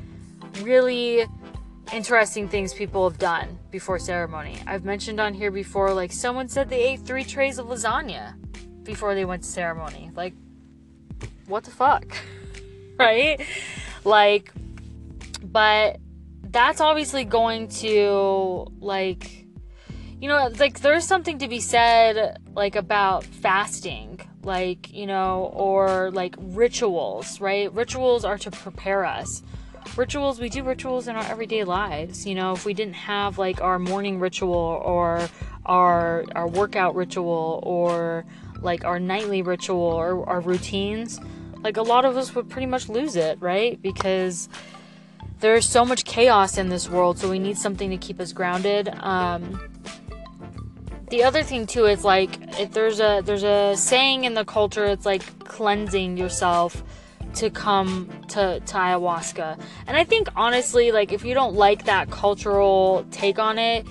really 0.62 1.26
interesting 1.94 2.48
things 2.48 2.74
people 2.74 3.08
have 3.10 3.20
done 3.20 3.60
before 3.72 4.00
ceremony. 4.00 4.58
I've 4.66 4.86
mentioned 4.86 5.20
on 5.20 5.34
here 5.34 5.52
before 5.52 5.94
like 5.94 6.12
someone 6.12 6.48
said 6.48 6.70
they 6.70 6.84
ate 6.84 7.02
3 7.02 7.24
trays 7.24 7.60
of 7.60 7.68
lasagna 7.68 8.34
before 8.84 9.16
they 9.16 9.26
went 9.26 9.44
to 9.44 9.50
ceremony. 9.50 10.12
Like 10.16 10.34
what 11.48 11.64
the 11.64 11.72
fuck? 11.72 12.06
right? 13.00 13.46
Like 14.04 14.52
but 15.44 16.00
that's 16.44 16.82
obviously 16.82 17.26
going 17.26 17.68
to 17.68 18.68
like 18.80 19.45
you 20.22 20.30
know, 20.30 20.48
like 20.60 20.80
there's 20.82 21.06
something 21.06 21.40
to 21.40 21.48
be 21.48 21.60
said 21.60 22.42
like 22.54 22.76
about 22.76 23.24
fasting, 23.24 24.20
like, 24.44 24.94
you 24.94 25.06
know, 25.06 25.52
or 25.54 26.12
like 26.12 26.36
rituals, 26.40 27.42
right? 27.42 27.72
Rituals 27.74 28.24
are 28.24 28.38
to 28.38 28.52
prepare 28.52 29.06
us. 29.06 29.44
Rituals, 29.98 30.40
we 30.40 30.50
do 30.50 30.64
rituals 30.64 31.08
in 31.08 31.16
our 31.16 31.24
everyday 31.26 31.64
lives. 31.64 32.26
You 32.26 32.36
know, 32.36 32.54
if 32.54 32.66
we 32.66 32.74
didn't 32.74 32.96
have 32.96 33.38
like 33.38 33.62
our 33.62 33.78
morning 33.78 34.20
ritual 34.20 34.82
or 34.84 35.28
our 35.66 36.26
our 36.36 36.48
workout 36.48 36.96
ritual 36.96 37.60
or 37.64 38.26
like 38.62 38.84
our 38.84 39.00
nightly 39.00 39.42
ritual 39.42 39.82
or 39.82 40.28
our 40.28 40.40
routines, 40.40 41.20
like 41.62 41.78
a 41.78 41.82
lot 41.82 42.06
of 42.06 42.18
us 42.18 42.34
would 42.34 42.50
pretty 42.50 42.68
much 42.68 42.90
lose 42.90 43.16
it, 43.16 43.38
right? 43.42 43.82
Because 43.82 44.50
there's 45.40 45.68
so 45.68 45.86
much 45.86 46.06
chaos 46.06 46.58
in 46.58 46.70
this 46.70 46.90
world, 46.90 47.20
so 47.20 47.30
we 47.30 47.40
need 47.40 47.58
something 47.58 47.90
to 47.90 47.98
keep 47.98 48.20
us 48.20 48.34
grounded. 48.34 48.90
Um, 49.00 49.60
the 51.16 51.24
other 51.24 51.44
thing 51.44 51.66
too 51.66 51.86
is 51.86 52.04
like 52.04 52.38
if 52.60 52.72
there's 52.72 53.00
a 53.00 53.22
there's 53.24 53.44
a 53.44 53.74
saying 53.78 54.26
in 54.26 54.34
the 54.34 54.44
culture 54.44 54.84
it's 54.84 55.06
like 55.06 55.24
cleansing 55.40 56.18
yourself 56.18 56.84
to 57.36 57.50
come 57.50 58.10
to, 58.28 58.60
to 58.60 58.74
ayahuasca. 58.74 59.58
And 59.88 59.96
i 59.96 60.04
think 60.04 60.28
honestly 60.36 60.92
like 60.92 61.14
if 61.14 61.24
you 61.24 61.34
don't 61.34 61.56
like 61.56 61.86
that 61.86 62.12
cultural 62.12 63.06
take 63.12 63.40
on 63.40 63.58
it 63.58 63.88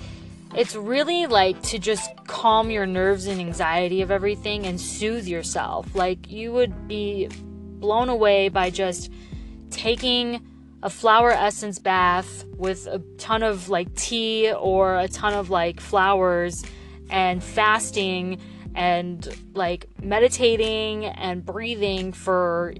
it's 0.55 0.75
really 0.75 1.25
like 1.25 1.59
to 1.63 1.79
just 1.79 2.11
calm 2.27 2.69
your 2.69 2.85
nerves 2.85 3.25
and 3.25 3.41
anxiety 3.41 4.03
of 4.03 4.11
everything 4.11 4.67
and 4.67 4.79
soothe 4.79 5.27
yourself. 5.27 5.95
Like 5.95 6.31
you 6.31 6.53
would 6.53 6.87
be 6.87 7.27
blown 7.79 8.07
away 8.07 8.49
by 8.49 8.69
just 8.69 9.11
taking 9.71 10.45
a 10.83 10.89
flower 10.91 11.31
essence 11.31 11.79
bath 11.79 12.45
with 12.55 12.85
a 12.85 12.99
ton 13.17 13.41
of 13.41 13.67
like 13.67 13.93
tea 13.95 14.53
or 14.53 14.97
a 14.97 15.07
ton 15.07 15.33
of 15.33 15.49
like 15.49 15.81
flowers 15.81 16.63
and 17.09 17.43
fasting 17.43 18.39
and 18.75 19.27
like 19.53 19.87
meditating 20.01 21.05
and 21.05 21.45
breathing 21.45 22.11
for 22.11 22.73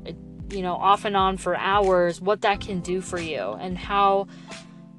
you 0.51 0.62
know 0.62 0.75
off 0.75 1.05
and 1.05 1.15
on 1.15 1.38
for 1.38 1.55
hours 1.55 2.22
what 2.22 2.41
that 2.41 2.60
can 2.60 2.82
do 2.82 3.01
for 3.01 3.20
you 3.20 3.53
and 3.60 3.77
how 3.77 4.27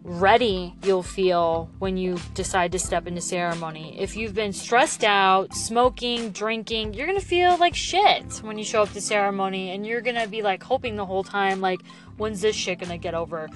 ready 0.06 0.72
you'll 0.84 1.02
feel 1.02 1.68
when 1.80 1.96
you 1.96 2.16
decide 2.34 2.70
to 2.70 2.78
step 2.78 3.08
into 3.08 3.20
ceremony. 3.20 3.98
If 3.98 4.16
you've 4.16 4.34
been 4.34 4.52
stressed 4.52 5.02
out, 5.02 5.52
smoking, 5.52 6.30
drinking, 6.30 6.94
you're 6.94 7.08
to 7.08 7.20
feel 7.20 7.56
like 7.56 7.74
shit 7.74 8.40
when 8.44 8.56
you 8.56 8.62
show 8.62 8.82
up 8.82 8.92
to 8.92 9.00
ceremony 9.00 9.70
and 9.70 9.84
you're 9.84 10.00
to 10.14 10.28
be 10.28 10.42
like 10.42 10.62
hoping 10.62 10.94
the 10.94 11.04
whole 11.04 11.24
time 11.24 11.60
like 11.60 11.80
when's 12.18 12.40
this 12.40 12.54
shit 12.54 12.78
to 12.92 12.98
get 12.98 13.14
over. 13.14 13.48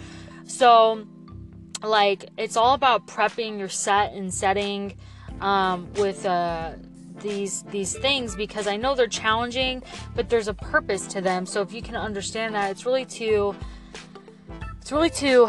So 0.44 1.06
like 1.84 2.28
it's 2.36 2.56
all 2.56 2.74
about 2.74 3.06
prepping 3.06 3.60
your 3.60 3.68
set 3.68 4.12
and 4.12 4.34
setting 4.34 4.96
um, 5.40 5.92
with 5.94 6.24
uh, 6.26 6.72
these 7.20 7.62
these 7.64 7.96
things 7.96 8.34
because 8.34 8.66
I 8.66 8.76
know 8.76 8.94
they're 8.94 9.06
challenging, 9.06 9.82
but 10.14 10.28
there's 10.28 10.48
a 10.48 10.54
purpose 10.54 11.06
to 11.08 11.20
them. 11.20 11.46
So 11.46 11.62
if 11.62 11.72
you 11.72 11.82
can 11.82 11.96
understand 11.96 12.54
that, 12.54 12.70
it's 12.70 12.86
really 12.86 13.04
to 13.06 13.54
it's 14.80 14.92
really 14.92 15.10
to 15.10 15.48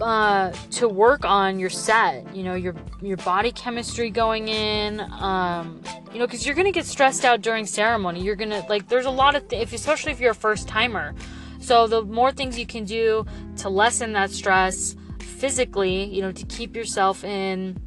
uh, 0.00 0.50
to 0.72 0.88
work 0.88 1.24
on 1.24 1.58
your 1.58 1.70
set. 1.70 2.34
You 2.34 2.42
know 2.42 2.54
your 2.54 2.74
your 3.00 3.18
body 3.18 3.52
chemistry 3.52 4.10
going 4.10 4.48
in. 4.48 5.00
Um, 5.00 5.82
you 6.12 6.18
know 6.18 6.26
because 6.26 6.46
you're 6.46 6.54
gonna 6.54 6.72
get 6.72 6.86
stressed 6.86 7.24
out 7.24 7.40
during 7.40 7.66
ceremony. 7.66 8.22
You're 8.22 8.36
gonna 8.36 8.64
like 8.68 8.88
there's 8.88 9.06
a 9.06 9.10
lot 9.10 9.34
of 9.34 9.48
th- 9.48 9.62
if 9.62 9.72
especially 9.72 10.12
if 10.12 10.20
you're 10.20 10.32
a 10.32 10.34
first 10.34 10.68
timer. 10.68 11.14
So 11.60 11.86
the 11.86 12.02
more 12.02 12.32
things 12.32 12.58
you 12.58 12.66
can 12.66 12.84
do 12.84 13.24
to 13.58 13.68
lessen 13.68 14.12
that 14.14 14.32
stress 14.32 14.96
physically, 15.20 16.04
you 16.04 16.20
know, 16.20 16.32
to 16.32 16.44
keep 16.46 16.74
yourself 16.74 17.22
in 17.22 17.80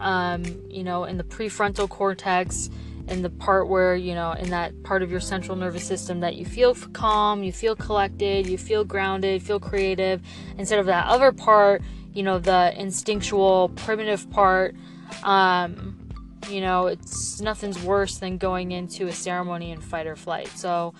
um, 0.00 0.44
you 0.68 0.84
know, 0.84 1.04
in 1.04 1.16
the 1.16 1.24
prefrontal 1.24 1.88
cortex, 1.88 2.70
in 3.08 3.22
the 3.22 3.30
part 3.30 3.68
where, 3.68 3.94
you 3.94 4.14
know, 4.14 4.32
in 4.32 4.50
that 4.50 4.82
part 4.82 5.02
of 5.02 5.10
your 5.10 5.20
central 5.20 5.56
nervous 5.56 5.84
system 5.84 6.20
that 6.20 6.34
you 6.34 6.44
feel 6.44 6.74
calm, 6.92 7.42
you 7.42 7.52
feel 7.52 7.76
collected, 7.76 8.46
you 8.46 8.58
feel 8.58 8.84
grounded, 8.84 9.42
feel 9.42 9.60
creative, 9.60 10.20
instead 10.58 10.78
of 10.78 10.86
that 10.86 11.06
other 11.06 11.30
part, 11.30 11.82
you 12.12 12.22
know, 12.22 12.38
the 12.38 12.74
instinctual, 12.76 13.70
primitive 13.76 14.28
part. 14.30 14.74
Um, 15.22 16.08
you 16.48 16.60
know, 16.60 16.86
it's 16.86 17.40
nothing's 17.40 17.80
worse 17.82 18.18
than 18.18 18.38
going 18.38 18.72
into 18.72 19.06
a 19.06 19.12
ceremony 19.12 19.70
in 19.70 19.80
fight 19.80 20.06
or 20.06 20.16
flight. 20.16 20.48
So, 20.48 20.94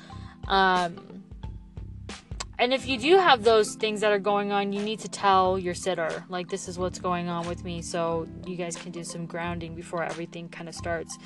um, 0.47 1.25
and 2.59 2.73
if 2.73 2.87
you 2.89 2.99
do 2.99 3.19
have 3.19 3.45
those 3.45 3.75
things 3.75 4.01
that 4.01 4.13
are 4.13 4.19
going 4.19 4.53
on, 4.53 4.73
you 4.73 4.83
need 4.83 5.01
to 5.01 5.09
tell 5.09 5.59
your 5.59 5.75
sitter, 5.75 6.25
like, 6.29 6.49
this 6.49 6.69
is 6.69 6.79
what's 6.79 6.99
going 6.99 7.29
on 7.29 7.47
with 7.47 7.65
me, 7.65 7.83
so 7.83 8.27
you 8.47 8.57
guys 8.57 8.77
can 8.77 8.93
do 8.93 9.05
some 9.05 9.27
grounding 9.27 9.75
before 9.75 10.03
everything 10.03 10.49
kind 10.49 10.69
of 10.69 10.75
starts. 10.75 11.19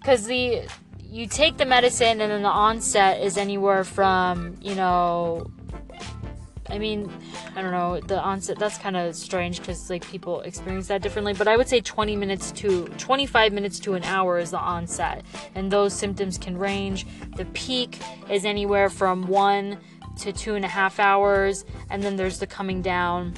Because 0.00 0.24
the 0.26 0.62
you 1.10 1.26
take 1.26 1.56
the 1.56 1.64
medicine, 1.64 2.20
and 2.20 2.30
then 2.30 2.42
the 2.42 2.48
onset 2.48 3.22
is 3.22 3.38
anywhere 3.38 3.82
from, 3.82 4.56
you 4.60 4.74
know, 4.74 5.50
I 6.70 6.78
mean, 6.78 7.10
I 7.56 7.62
don't 7.62 7.72
know, 7.72 7.98
the 7.98 8.20
onset, 8.20 8.58
that's 8.58 8.76
kind 8.76 8.94
of 8.94 9.16
strange 9.16 9.58
because, 9.60 9.88
like, 9.88 10.06
people 10.06 10.42
experience 10.42 10.88
that 10.88 11.00
differently, 11.00 11.32
but 11.32 11.48
I 11.48 11.56
would 11.56 11.66
say 11.66 11.80
20 11.80 12.14
minutes 12.14 12.52
to 12.52 12.88
25 12.98 13.54
minutes 13.54 13.78
to 13.80 13.94
an 13.94 14.04
hour 14.04 14.38
is 14.38 14.50
the 14.50 14.58
onset, 14.58 15.24
and 15.54 15.70
those 15.70 15.94
symptoms 15.94 16.36
can 16.36 16.58
range. 16.58 17.06
The 17.36 17.46
peak 17.46 17.98
is 18.30 18.44
anywhere 18.44 18.90
from 18.90 19.26
one 19.28 19.78
to 20.18 20.32
two 20.32 20.54
and 20.54 20.64
a 20.64 20.68
half 20.68 20.98
hours, 20.98 21.64
and 21.90 22.02
then 22.02 22.16
there's 22.16 22.38
the 22.38 22.46
coming 22.46 22.82
down. 22.82 23.34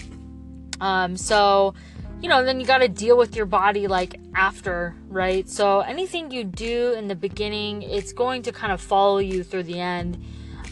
Um, 0.80 1.16
so, 1.16 1.74
you 2.20 2.28
know, 2.28 2.44
then 2.44 2.60
you 2.60 2.66
got 2.66 2.78
to 2.78 2.88
deal 2.88 3.16
with 3.16 3.36
your 3.36 3.46
body 3.46 3.86
like 3.86 4.18
after, 4.34 4.94
right? 5.08 5.48
So, 5.48 5.80
anything 5.80 6.30
you 6.30 6.44
do 6.44 6.92
in 6.92 7.08
the 7.08 7.14
beginning, 7.14 7.82
it's 7.82 8.12
going 8.12 8.42
to 8.42 8.52
kind 8.52 8.72
of 8.72 8.80
follow 8.80 9.18
you 9.18 9.42
through 9.42 9.64
the 9.64 9.80
end. 9.80 10.22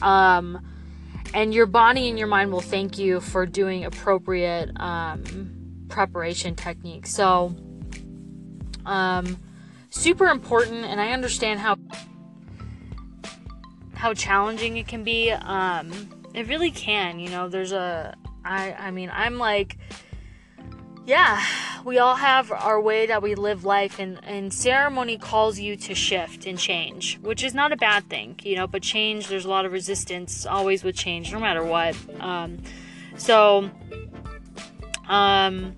Um, 0.02 0.64
and 1.34 1.52
your 1.52 1.66
body 1.66 2.08
and 2.08 2.18
your 2.18 2.28
mind 2.28 2.52
will 2.52 2.60
thank 2.60 2.98
you 2.98 3.20
for 3.20 3.44
doing 3.44 3.84
appropriate 3.84 4.70
um, 4.80 5.84
preparation 5.88 6.54
techniques. 6.54 7.10
So, 7.10 7.54
um, 8.86 9.38
super 9.90 10.26
important, 10.26 10.84
and 10.84 11.00
I 11.00 11.10
understand 11.10 11.60
how 11.60 11.76
how 13.98 14.14
challenging 14.14 14.76
it 14.76 14.86
can 14.86 15.02
be. 15.02 15.30
Um, 15.30 15.90
it 16.32 16.48
really 16.48 16.70
can. 16.70 17.18
You 17.18 17.30
know, 17.30 17.48
there's 17.48 17.72
a. 17.72 18.14
I. 18.44 18.72
I 18.72 18.90
mean, 18.90 19.10
I'm 19.12 19.38
like. 19.38 19.76
Yeah, 21.04 21.42
we 21.86 21.98
all 21.98 22.16
have 22.16 22.52
our 22.52 22.78
way 22.78 23.06
that 23.06 23.22
we 23.22 23.34
live 23.34 23.64
life, 23.64 23.98
and, 23.98 24.20
and 24.24 24.52
ceremony 24.52 25.16
calls 25.16 25.58
you 25.58 25.74
to 25.74 25.94
shift 25.94 26.44
and 26.44 26.58
change, 26.58 27.18
which 27.22 27.42
is 27.42 27.54
not 27.54 27.72
a 27.72 27.78
bad 27.78 28.10
thing, 28.10 28.38
you 28.42 28.56
know. 28.56 28.66
But 28.66 28.82
change, 28.82 29.28
there's 29.28 29.46
a 29.46 29.48
lot 29.48 29.64
of 29.64 29.72
resistance 29.72 30.44
always 30.44 30.84
with 30.84 30.96
change, 30.96 31.32
no 31.32 31.40
matter 31.40 31.64
what. 31.64 31.96
Um, 32.20 32.58
so, 33.16 33.70
um, 35.08 35.76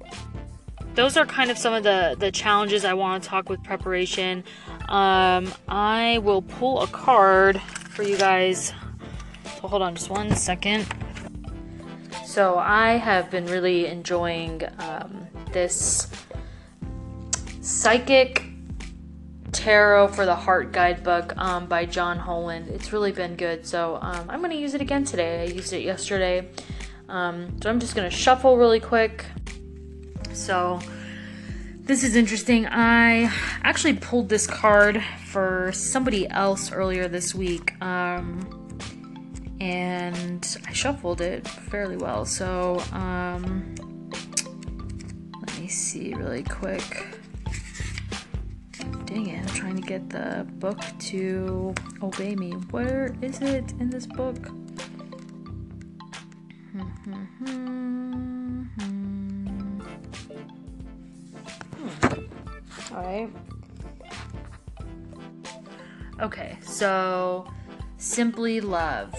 those 0.95 1.17
are 1.17 1.25
kind 1.27 1.53
of 1.53 1.57
some 1.59 1.75
of 1.75 1.85
the 1.85 2.17
the 2.19 2.33
challenges 2.33 2.85
I 2.85 2.95
want 2.95 3.23
to 3.23 3.29
talk 3.29 3.49
with 3.49 3.63
preparation. 3.63 4.43
Um, 4.89 5.53
I 5.69 6.19
will 6.25 6.43
pull 6.43 6.81
a 6.83 6.89
card 6.89 7.63
for 8.01 8.07
you 8.09 8.17
guys. 8.17 8.73
So 9.61 9.69
hold 9.69 9.83
on 9.83 9.95
just 9.95 10.09
one 10.09 10.35
second. 10.35 10.87
So 12.25 12.59
I 12.59 12.93
have 12.93 13.31
been 13.31 13.45
really 13.45 13.89
enjoying 13.89 14.63
um, 14.79 15.27
this 15.53 16.09
psychic 17.61 18.43
tarot 19.53 20.09
for 20.09 20.25
the 20.25 20.35
heart 20.35 20.73
guidebook 20.73 21.37
um, 21.37 21.67
by 21.67 21.85
John 21.85 22.17
Holland. 22.17 22.69
It's 22.69 22.91
really 22.91 23.13
been 23.13 23.37
good. 23.37 23.67
So 23.67 23.99
um, 24.01 24.31
I'm 24.31 24.39
going 24.39 24.53
to 24.53 24.57
use 24.57 24.73
it 24.73 24.81
again 24.81 25.05
today. 25.05 25.43
I 25.43 25.53
used 25.53 25.75
it 25.75 25.83
yesterday. 25.83 26.49
Um, 27.11 27.61
so 27.61 27.69
I'm 27.69 27.81
just 27.81 27.95
going 27.95 28.09
to 28.09 28.17
shuffle 28.17 28.57
really 28.57 28.81
quick. 28.81 29.27
So 30.33 30.81
this 31.91 32.05
is 32.05 32.15
interesting. 32.15 32.69
I 32.69 33.33
actually 33.65 33.95
pulled 33.95 34.29
this 34.29 34.47
card 34.47 35.03
for 35.27 35.73
somebody 35.73 36.29
else 36.29 36.71
earlier 36.71 37.09
this 37.09 37.35
week. 37.35 37.73
Um, 37.83 38.49
and 39.61 40.57
I 40.69 40.73
shuffled 40.73 41.21
it 41.21 41.49
fairly 41.49 41.97
well. 41.97 42.25
So, 42.25 42.81
um, 42.93 43.75
let 45.41 45.59
me 45.59 45.67
see 45.67 46.15
really 46.15 46.45
quick. 46.45 47.09
Dang 49.07 49.27
it, 49.27 49.41
I'm 49.41 49.47
trying 49.57 49.75
to 49.75 49.83
get 49.83 50.09
the 50.11 50.47
book 50.61 50.79
to 51.11 51.75
obey 52.05 52.37
me. 52.37 52.53
Where 52.71 53.17
is 53.21 53.43
it 53.43 53.73
in 53.81 53.91
this 53.91 54.07
book? 54.07 54.49
Hmm. 61.81 62.95
All 62.95 63.03
right. 63.03 63.31
Okay, 66.21 66.59
so 66.61 67.51
simply 67.97 68.61
love. 68.61 69.15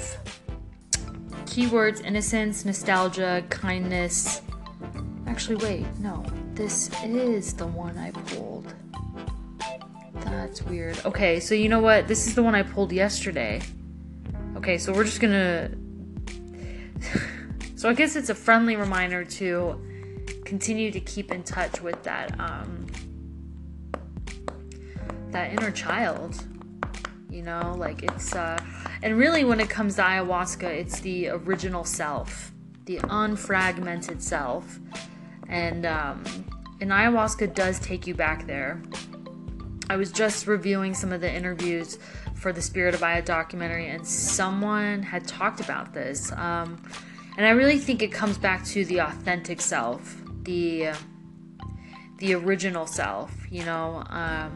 Keywords 1.45 2.03
innocence, 2.03 2.63
nostalgia, 2.63 3.43
kindness. 3.49 4.41
Actually, 5.25 5.55
wait, 5.55 5.85
no. 5.99 6.23
This 6.53 6.91
is 7.03 7.53
the 7.53 7.65
one 7.65 7.97
I 7.97 8.11
pulled. 8.11 8.73
That's 10.25 10.61
weird. 10.61 10.99
Okay, 11.05 11.39
so 11.39 11.55
you 11.55 11.69
know 11.69 11.79
what? 11.79 12.07
This 12.07 12.27
is 12.27 12.35
the 12.35 12.43
one 12.43 12.53
I 12.53 12.61
pulled 12.61 12.91
yesterday. 12.91 13.61
Okay, 14.57 14.77
so 14.77 14.93
we're 14.93 15.03
just 15.03 15.19
gonna. 15.19 15.71
so 17.75 17.89
I 17.89 17.93
guess 17.93 18.15
it's 18.15 18.29
a 18.29 18.35
friendly 18.35 18.75
reminder 18.75 19.25
to 19.25 19.81
continue 20.51 20.91
to 20.91 20.99
keep 20.99 21.31
in 21.31 21.41
touch 21.43 21.81
with 21.81 22.03
that 22.03 22.37
um, 22.37 22.85
that 25.31 25.49
inner 25.53 25.71
child 25.71 26.43
you 27.29 27.41
know? 27.41 27.73
Like 27.77 28.03
it's 28.03 28.35
uh 28.35 28.61
and 29.01 29.17
really 29.17 29.45
when 29.45 29.61
it 29.61 29.69
comes 29.69 29.95
to 29.95 30.01
ayahuasca 30.01 30.63
it's 30.63 30.99
the 30.99 31.29
original 31.29 31.85
self 31.85 32.51
the 32.83 32.97
unfragmented 32.97 34.21
self. 34.21 34.79
And 35.47 35.85
um 35.85 36.23
and 36.81 36.91
ayahuasca 36.91 37.55
does 37.55 37.79
take 37.79 38.05
you 38.05 38.13
back 38.13 38.45
there. 38.45 38.81
I 39.89 39.95
was 39.95 40.11
just 40.11 40.47
reviewing 40.47 40.93
some 40.93 41.13
of 41.13 41.21
the 41.21 41.33
interviews 41.33 41.97
for 42.35 42.51
the 42.51 42.61
spirit 42.61 42.93
of 42.93 43.03
aya 43.03 43.21
documentary 43.21 43.87
and 43.87 44.05
someone 44.05 45.01
had 45.03 45.25
talked 45.27 45.59
about 45.59 45.93
this 45.93 46.31
um 46.31 46.81
and 47.37 47.45
i 47.45 47.51
really 47.51 47.77
think 47.77 48.01
it 48.01 48.11
comes 48.11 48.35
back 48.35 48.65
to 48.65 48.83
the 48.85 48.99
authentic 48.99 49.61
self 49.61 50.20
the 50.43 50.91
the 52.17 52.33
original 52.35 52.85
self 52.85 53.31
you 53.49 53.63
know 53.63 54.03
um 54.09 54.53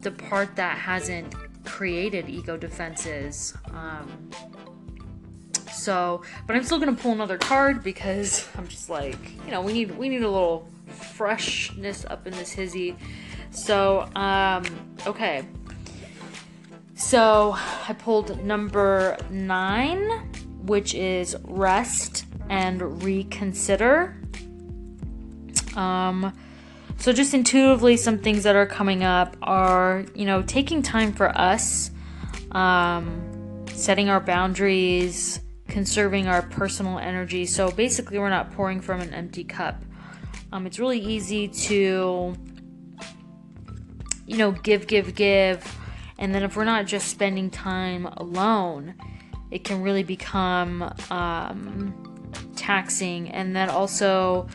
the 0.00 0.10
part 0.10 0.54
that 0.56 0.78
hasn't 0.78 1.34
created 1.64 2.28
ego 2.28 2.56
defenses. 2.56 3.54
Um, 3.72 4.30
so, 5.72 6.22
but 6.46 6.56
I'm 6.56 6.64
still 6.64 6.78
gonna 6.78 6.94
pull 6.94 7.12
another 7.12 7.38
card 7.38 7.82
because 7.82 8.48
I'm 8.56 8.66
just 8.68 8.90
like, 8.90 9.18
you 9.44 9.50
know, 9.50 9.60
we 9.60 9.72
need 9.72 9.96
we 9.96 10.08
need 10.08 10.22
a 10.22 10.30
little 10.30 10.68
freshness 10.86 12.04
up 12.08 12.26
in 12.26 12.32
this 12.32 12.52
hizzy. 12.52 12.96
So, 13.50 14.08
um, 14.14 14.64
okay. 15.06 15.44
So 16.94 17.54
I 17.56 17.92
pulled 17.92 18.42
number 18.44 19.16
nine, 19.30 20.02
which 20.62 20.94
is 20.94 21.36
rest 21.44 22.24
and 22.48 23.02
reconsider. 23.04 24.17
Um, 25.76 26.32
so, 26.98 27.12
just 27.12 27.32
intuitively, 27.32 27.96
some 27.96 28.18
things 28.18 28.42
that 28.42 28.56
are 28.56 28.66
coming 28.66 29.04
up 29.04 29.36
are, 29.42 30.04
you 30.14 30.24
know, 30.24 30.42
taking 30.42 30.82
time 30.82 31.12
for 31.12 31.28
us, 31.38 31.92
um, 32.52 33.64
setting 33.72 34.08
our 34.08 34.20
boundaries, 34.20 35.40
conserving 35.68 36.26
our 36.26 36.42
personal 36.42 36.98
energy. 36.98 37.46
So, 37.46 37.70
basically, 37.70 38.18
we're 38.18 38.30
not 38.30 38.50
pouring 38.52 38.80
from 38.80 39.00
an 39.00 39.14
empty 39.14 39.44
cup. 39.44 39.82
Um, 40.50 40.66
it's 40.66 40.80
really 40.80 40.98
easy 40.98 41.46
to, 41.46 42.34
you 44.26 44.36
know, 44.36 44.50
give, 44.50 44.86
give, 44.86 45.14
give. 45.14 45.78
And 46.18 46.34
then 46.34 46.42
if 46.42 46.56
we're 46.56 46.64
not 46.64 46.86
just 46.86 47.08
spending 47.08 47.48
time 47.48 48.06
alone, 48.06 48.94
it 49.52 49.62
can 49.62 49.82
really 49.82 50.02
become 50.02 50.92
um, 51.10 51.94
taxing. 52.56 53.30
And 53.30 53.54
then 53.54 53.70
also, 53.70 54.48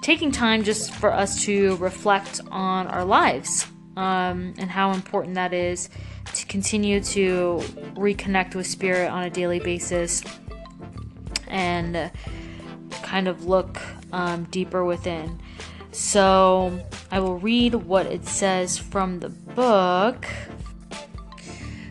taking 0.00 0.30
time 0.30 0.62
just 0.62 0.92
for 0.94 1.12
us 1.12 1.42
to 1.44 1.76
reflect 1.76 2.40
on 2.50 2.86
our 2.86 3.04
lives 3.04 3.66
um, 3.96 4.54
and 4.58 4.70
how 4.70 4.92
important 4.92 5.34
that 5.34 5.52
is 5.52 5.88
to 6.34 6.46
continue 6.46 7.00
to 7.00 7.58
reconnect 7.94 8.54
with 8.54 8.66
spirit 8.66 9.10
on 9.10 9.24
a 9.24 9.30
daily 9.30 9.58
basis 9.58 10.22
and 11.48 12.10
kind 13.02 13.26
of 13.26 13.46
look 13.46 13.80
um, 14.12 14.44
deeper 14.50 14.84
within. 14.84 15.40
So 15.90 16.86
I 17.10 17.20
will 17.20 17.38
read 17.38 17.74
what 17.74 18.06
it 18.06 18.26
says 18.26 18.78
from 18.78 19.20
the 19.20 19.30
book. 19.30 20.26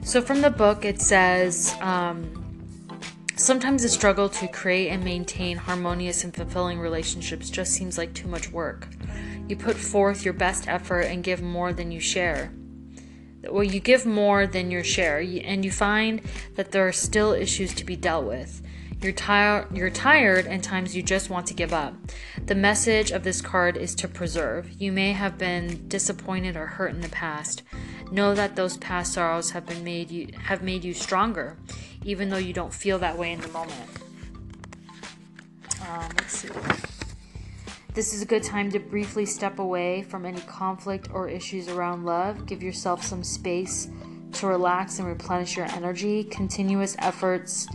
So, 0.04 0.22
from 0.22 0.39
the 0.39 0.50
book, 0.50 0.86
it 0.86 1.02
says, 1.02 1.76
um, 1.82 2.47
Sometimes 3.38 3.84
the 3.84 3.89
struggle 3.89 4.30
to 4.30 4.47
create 4.47 4.89
and 4.89 5.04
maintain 5.04 5.58
harmonious 5.58 6.23
and 6.23 6.34
fulfilling 6.34 6.80
relationships 6.80 7.52
just 7.52 7.71
seems 7.71 7.95
like 7.95 8.15
too 8.15 8.28
much 8.28 8.52
work. 8.52 8.88
You 9.47 9.56
put 9.56 9.78
forth 9.78 10.26
your 10.26 10.34
best 10.34 10.67
effort 10.67 11.02
and 11.02 11.23
give 11.23 11.43
more 11.43 11.71
than 11.71 11.91
you 11.91 12.00
share. 12.00 12.52
Well, 13.47 13.63
you 13.63 13.80
give 13.80 14.08
more 14.08 14.47
than 14.47 14.71
your 14.71 14.84
share, 14.84 15.19
and 15.19 15.63
you 15.63 15.69
find 15.69 16.23
that 16.56 16.71
there 16.71 16.88
are 16.88 16.91
still 16.91 17.32
issues 17.32 17.76
to 17.76 17.86
be 17.86 17.95
dealt 17.95 18.26
with. 18.26 18.63
You're, 19.04 19.12
tired. 19.12 19.67
you're 19.71 19.91
tired, 19.91 20.47
and 20.47 20.63
times 20.63 20.95
you 20.95 21.04
just 21.04 21.30
want 21.30 21.45
to 21.47 21.54
give 21.54 21.71
up. 21.71 21.93
The 22.43 22.56
message 22.56 23.12
of 23.12 23.23
this 23.23 23.39
card 23.39 23.78
is 23.78 23.93
to 23.95 24.08
preserve. 24.08 24.82
You 24.82 24.91
may 24.91 25.12
have 25.12 25.38
been 25.38 25.88
disappointed 25.88 26.58
or 26.58 26.65
hurt 26.65 26.95
in 26.95 27.02
the 27.02 27.10
past. 27.10 27.62
Know 28.12 28.34
that 28.34 28.56
those 28.56 28.78
past 28.78 29.13
sorrows 29.13 29.52
have 29.52 29.67
been 29.67 29.84
made 29.84 30.10
you 30.10 30.30
have 30.45 30.63
made 30.63 30.84
you 30.84 30.95
stronger 30.95 31.58
even 32.08 32.30
though 32.30 32.38
you 32.38 32.54
don't 32.54 32.74
feel 32.74 32.98
that 33.00 33.17
way 33.17 33.34
in 33.34 33.41
the 33.41 33.50
moment. 33.50 33.89
Um, 35.82 36.10
let's 36.15 36.38
see. 36.38 36.50
This 37.93 38.13
is 38.13 38.22
a 38.22 38.26
good 38.26 38.43
time 38.43 38.72
to 38.72 38.80
briefly 38.80 39.26
step 39.26 39.60
away 39.60 40.04
from 40.04 40.26
any 40.26 40.39
conflict 40.41 41.10
or 41.12 41.28
issues 41.28 41.67
around 41.67 42.06
love. 42.06 42.46
Give 42.46 42.63
yourself 42.63 43.04
some 43.04 43.24
space 43.24 43.89
to 44.34 44.48
relax 44.48 45.00
and 45.00 45.08
replenish 45.08 45.58
your 45.58 45.65
energy. 45.65 46.24
Continuous 46.24 46.96
efforts 47.00 47.67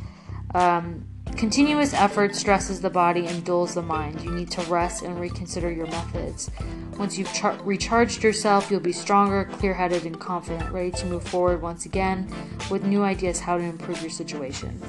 um, 0.54 1.04
Continuous 1.42 1.92
effort 1.92 2.36
stresses 2.36 2.80
the 2.80 2.88
body 2.88 3.26
and 3.26 3.44
dulls 3.44 3.74
the 3.74 3.82
mind. 3.82 4.22
You 4.22 4.30
need 4.30 4.48
to 4.52 4.60
rest 4.70 5.02
and 5.02 5.18
reconsider 5.18 5.72
your 5.72 5.88
methods. 5.88 6.48
Once 6.96 7.18
you've 7.18 7.32
char- 7.34 7.58
recharged 7.64 8.22
yourself, 8.22 8.70
you'll 8.70 8.78
be 8.78 8.92
stronger, 8.92 9.46
clear 9.54 9.74
headed, 9.74 10.06
and 10.06 10.20
confident, 10.20 10.70
ready 10.70 10.92
to 10.92 11.06
move 11.06 11.24
forward 11.24 11.60
once 11.60 11.84
again 11.84 12.32
with 12.70 12.84
new 12.84 13.02
ideas 13.02 13.40
how 13.40 13.58
to 13.58 13.64
improve 13.64 14.00
your 14.00 14.08
situation. 14.08 14.80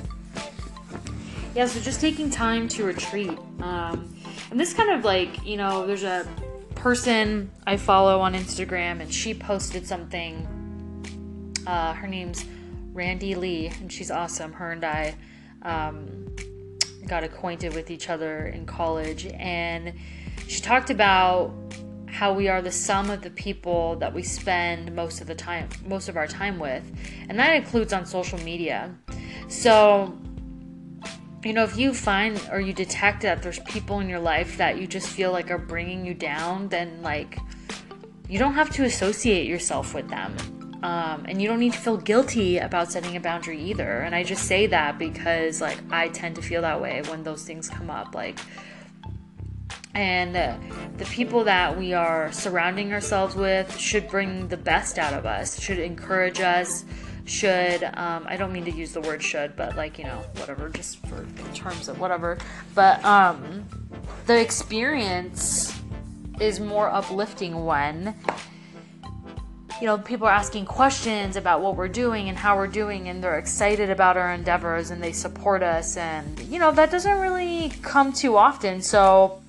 Yeah, 1.56 1.66
so 1.66 1.80
just 1.80 2.00
taking 2.00 2.30
time 2.30 2.68
to 2.68 2.84
retreat. 2.84 3.36
Um, 3.60 4.16
and 4.52 4.60
this 4.60 4.76
kind 4.76 4.92
of 4.92 5.04
like, 5.04 5.44
you 5.44 5.58
know, 5.58 5.88
there's 5.88 6.04
a 6.04 6.28
person 6.76 7.50
I 7.66 7.78
follow 7.78 8.20
on 8.20 8.36
Instagram 8.36 9.02
and 9.02 9.12
she 9.12 9.34
posted 9.34 9.88
something. 9.88 10.48
Uh, 11.66 11.94
her 11.94 12.06
name's 12.06 12.46
Randy 12.92 13.34
Lee, 13.34 13.72
and 13.82 13.92
she's 13.92 14.12
awesome. 14.12 14.54
Her 14.54 14.72
and 14.72 14.86
I 14.86 15.16
um, 15.64 16.28
got 17.08 17.24
acquainted 17.24 17.74
with 17.74 17.92
each 17.92 18.10
other 18.10 18.48
in 18.48 18.66
college, 18.66 19.26
and 19.26 19.94
she 20.48 20.62
talked 20.62 20.90
about 20.90 21.54
how 22.08 22.32
we 22.32 22.48
are 22.48 22.62
the 22.62 22.72
sum 22.72 23.10
of 23.10 23.22
the 23.22 23.30
people 23.32 23.96
that 23.96 24.14
we 24.14 24.22
spend 24.22 24.96
most 24.96 25.20
of 25.20 25.26
the 25.26 25.34
time 25.34 25.68
most 25.88 26.10
of 26.10 26.16
our 26.16 26.28
time 26.28 26.60
with 26.60 26.84
and 27.28 27.40
that 27.40 27.56
includes 27.56 27.92
on 27.92 28.06
social 28.06 28.40
media. 28.42 28.96
So 29.48 30.16
you 31.44 31.54
know 31.54 31.64
if 31.64 31.76
you 31.76 31.94
find 31.94 32.40
or 32.52 32.62
you 32.62 32.72
detect 32.72 33.24
that 33.24 33.42
there's 33.42 33.60
people 33.60 34.00
in 34.00 34.08
your 34.08 34.20
life 34.20 34.58
that 34.58 34.78
you 34.78 34.88
just 34.88 35.08
feel 35.08 35.32
like 35.32 35.52
are 35.52 35.58
bringing 35.58 36.06
you 36.06 36.14
down 36.14 36.70
then 36.70 37.02
like 37.02 37.38
you 38.30 38.40
don't 38.40 38.54
have 38.54 38.70
to 38.70 38.84
associate 38.84 39.46
yourself 39.46 39.94
with 39.94 40.08
them 40.08 40.36
um, 40.84 41.26
and 41.28 41.42
you 41.42 41.48
don't 41.48 41.60
need 41.60 41.74
to 41.74 41.80
feel 41.80 41.98
guilty 41.98 42.58
about 42.58 42.92
setting 42.92 43.16
a 43.16 43.20
boundary 43.20 43.60
either 43.60 44.02
and 44.02 44.14
i 44.14 44.24
just 44.24 44.46
say 44.46 44.68
that 44.68 45.00
because 45.00 45.62
like 45.62 45.80
i 45.92 46.08
tend 46.10 46.36
to 46.36 46.42
feel 46.42 46.62
that 46.62 46.80
way 46.80 47.02
when 47.08 47.24
those 47.24 47.44
things 47.44 47.70
come 47.70 47.90
up 47.90 48.14
like 48.14 48.38
and 49.96 50.36
the 50.98 51.06
people 51.06 51.44
that 51.44 51.78
we 51.78 51.94
are 51.94 52.32
surrounding 52.32 52.94
ourselves 52.94 53.36
with 53.36 53.78
should 53.78 54.08
bring 54.08 54.48
the 54.48 54.58
best 54.58 54.98
out 54.98 55.14
of 55.14 55.26
us, 55.26 55.60
should 55.62 55.78
encourage 55.78 56.40
us, 56.40 56.84
should, 57.26 57.84
um, 57.84 58.26
I 58.28 58.36
don't 58.36 58.52
mean 58.52 58.66
to 58.66 58.72
use 58.72 58.92
the 58.92 59.02
word 59.02 59.22
should, 59.22 59.56
but 59.56 59.76
like, 59.76 60.00
you 60.00 60.06
know, 60.06 60.24
whatever, 60.38 60.70
just 60.70 60.98
for 61.06 61.26
terms 61.54 61.90
of 61.90 62.00
whatever. 62.00 62.40
But 62.74 63.04
um, 63.06 63.66
the 64.26 64.40
experience 64.40 65.80
is 66.40 66.60
more 66.60 66.90
uplifting 66.90 67.64
when 67.64 68.16
you 69.80 69.88
know, 69.88 69.98
people 69.98 70.28
are 70.28 70.34
asking 70.34 70.66
questions 70.66 71.36
about 71.36 71.62
what 71.62 71.76
we're 71.76 71.88
doing 71.88 72.30
and 72.30 72.38
how 72.38 72.56
we're 72.58 72.68
doing, 72.68 73.10
and 73.10 73.24
they're 73.24 73.38
excited 73.38 73.90
about 73.90 74.18
our 74.18 74.34
endeavors 74.34 74.92
and 74.92 75.04
they 75.04 75.12
support 75.12 75.64
us. 75.64 75.98
And, 75.98 76.40
you 76.42 76.60
know, 76.60 76.72
that 76.72 76.92
doesn't 76.92 77.20
really 77.20 77.72
come 77.82 78.14
too 78.14 78.38
often. 78.38 78.82
So, 78.82 79.44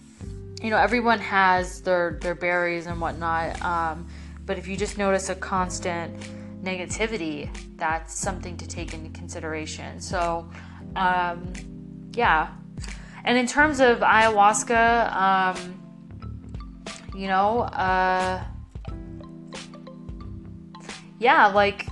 you 0.64 0.70
know 0.70 0.78
everyone 0.78 1.18
has 1.18 1.82
their 1.82 2.18
their 2.22 2.34
berries 2.34 2.86
and 2.86 2.98
whatnot 2.98 3.60
um, 3.62 4.08
but 4.46 4.56
if 4.56 4.66
you 4.66 4.78
just 4.78 4.96
notice 4.96 5.28
a 5.28 5.34
constant 5.34 6.18
negativity 6.62 7.50
that's 7.76 8.18
something 8.18 8.56
to 8.56 8.66
take 8.66 8.94
into 8.94 9.10
consideration 9.10 10.00
so 10.00 10.50
um, 10.96 11.52
yeah 12.14 12.48
and 13.26 13.36
in 13.36 13.46
terms 13.46 13.78
of 13.80 13.98
ayahuasca 13.98 15.12
um, 15.14 16.34
you 17.14 17.26
know 17.26 17.60
uh, 17.60 18.42
yeah 21.24 21.46
like 21.46 21.88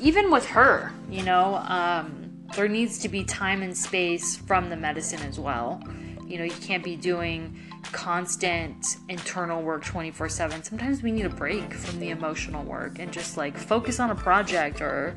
even 0.00 0.30
with 0.30 0.44
her 0.44 0.92
you 1.08 1.22
know 1.22 1.54
um, 1.68 2.46
there 2.54 2.68
needs 2.68 2.98
to 2.98 3.08
be 3.08 3.24
time 3.24 3.62
and 3.62 3.74
space 3.74 4.36
from 4.36 4.68
the 4.68 4.76
medicine 4.76 5.20
as 5.20 5.40
well 5.40 5.80
you 6.26 6.38
know, 6.38 6.44
you 6.44 6.52
can't 6.52 6.82
be 6.82 6.96
doing 6.96 7.56
constant 7.92 8.96
internal 9.08 9.62
work 9.62 9.84
24 9.84 10.28
7. 10.28 10.62
Sometimes 10.62 11.02
we 11.02 11.12
need 11.12 11.26
a 11.26 11.30
break 11.30 11.72
from 11.74 12.00
the 12.00 12.10
emotional 12.10 12.64
work 12.64 12.98
and 12.98 13.12
just 13.12 13.36
like 13.36 13.56
focus 13.56 14.00
on 14.00 14.10
a 14.10 14.14
project 14.14 14.80
or 14.80 15.14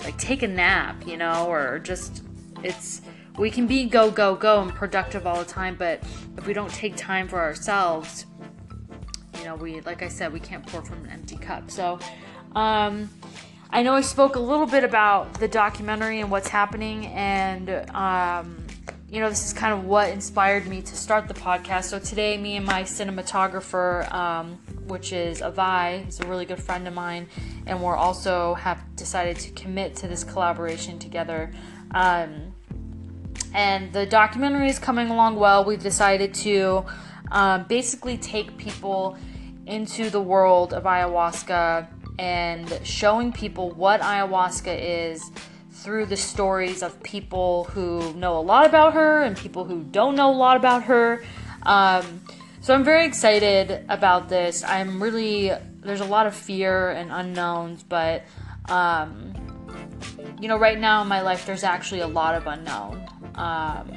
like 0.00 0.18
take 0.18 0.42
a 0.42 0.48
nap, 0.48 1.06
you 1.06 1.16
know, 1.16 1.46
or 1.46 1.78
just 1.78 2.24
it's 2.62 3.02
we 3.38 3.50
can 3.50 3.66
be 3.66 3.84
go, 3.84 4.10
go, 4.10 4.34
go 4.34 4.60
and 4.60 4.72
productive 4.72 5.26
all 5.26 5.38
the 5.38 5.44
time, 5.44 5.76
but 5.78 6.02
if 6.36 6.46
we 6.46 6.52
don't 6.52 6.70
take 6.70 6.96
time 6.96 7.28
for 7.28 7.40
ourselves, 7.40 8.26
you 9.42 9.48
know, 9.48 9.56
we, 9.56 9.80
like 9.80 10.02
I 10.02 10.08
said, 10.08 10.32
we 10.32 10.38
can't 10.38 10.64
pour 10.64 10.82
from 10.82 11.02
an 11.04 11.10
empty 11.10 11.36
cup. 11.36 11.68
So, 11.68 11.98
um, 12.54 13.10
I 13.70 13.82
know 13.82 13.94
I 13.94 14.02
spoke 14.02 14.36
a 14.36 14.40
little 14.40 14.66
bit 14.66 14.84
about 14.84 15.34
the 15.34 15.48
documentary 15.48 16.20
and 16.20 16.30
what's 16.30 16.46
happening, 16.46 17.06
and 17.06 17.68
um, 17.92 18.64
you 19.10 19.18
know, 19.18 19.28
this 19.28 19.44
is 19.44 19.52
kind 19.52 19.72
of 19.72 19.84
what 19.84 20.10
inspired 20.10 20.68
me 20.68 20.80
to 20.82 20.94
start 20.94 21.26
the 21.26 21.34
podcast. 21.34 21.84
So 21.84 21.98
today, 21.98 22.36
me 22.38 22.56
and 22.56 22.64
my 22.64 22.84
cinematographer, 22.84 24.12
um, 24.12 24.52
which 24.86 25.12
is 25.12 25.40
Avai, 25.40 26.04
he's 26.04 26.20
a 26.20 26.26
really 26.26 26.44
good 26.44 26.62
friend 26.62 26.86
of 26.86 26.94
mine, 26.94 27.26
and 27.66 27.82
we're 27.82 27.96
also 27.96 28.54
have 28.54 28.78
decided 28.94 29.38
to 29.38 29.50
commit 29.52 29.96
to 29.96 30.06
this 30.06 30.22
collaboration 30.22 31.00
together. 31.00 31.50
Um, 31.90 32.52
and 33.54 33.92
the 33.92 34.06
documentary 34.06 34.68
is 34.68 34.78
coming 34.78 35.10
along 35.10 35.36
well. 35.36 35.64
We've 35.64 35.82
decided 35.82 36.32
to 36.34 36.84
um, 37.32 37.64
basically 37.64 38.18
take 38.18 38.56
people 38.56 39.16
into 39.66 40.10
the 40.10 40.20
world 40.20 40.72
of 40.72 40.84
ayahuasca 40.84 41.86
and 42.18 42.80
showing 42.84 43.32
people 43.32 43.70
what 43.70 44.00
ayahuasca 44.00 44.76
is 44.80 45.30
through 45.70 46.06
the 46.06 46.16
stories 46.16 46.82
of 46.82 47.02
people 47.02 47.64
who 47.64 48.12
know 48.14 48.38
a 48.38 48.40
lot 48.40 48.66
about 48.66 48.94
her 48.94 49.22
and 49.22 49.36
people 49.36 49.64
who 49.64 49.82
don't 49.84 50.14
know 50.14 50.30
a 50.30 50.36
lot 50.36 50.56
about 50.56 50.84
her. 50.84 51.22
Um, 51.62 52.20
so 52.60 52.74
I'm 52.74 52.84
very 52.84 53.06
excited 53.06 53.84
about 53.88 54.28
this. 54.28 54.62
I'm 54.62 55.02
really, 55.02 55.50
there's 55.80 56.00
a 56.00 56.04
lot 56.04 56.26
of 56.26 56.34
fear 56.34 56.90
and 56.90 57.10
unknowns, 57.10 57.82
but, 57.82 58.22
um, 58.68 59.32
you 60.40 60.46
know, 60.46 60.58
right 60.58 60.78
now 60.78 61.02
in 61.02 61.08
my 61.08 61.22
life, 61.22 61.46
there's 61.46 61.64
actually 61.64 62.00
a 62.00 62.06
lot 62.06 62.34
of 62.34 62.46
unknown. 62.46 63.04
Um, 63.34 63.90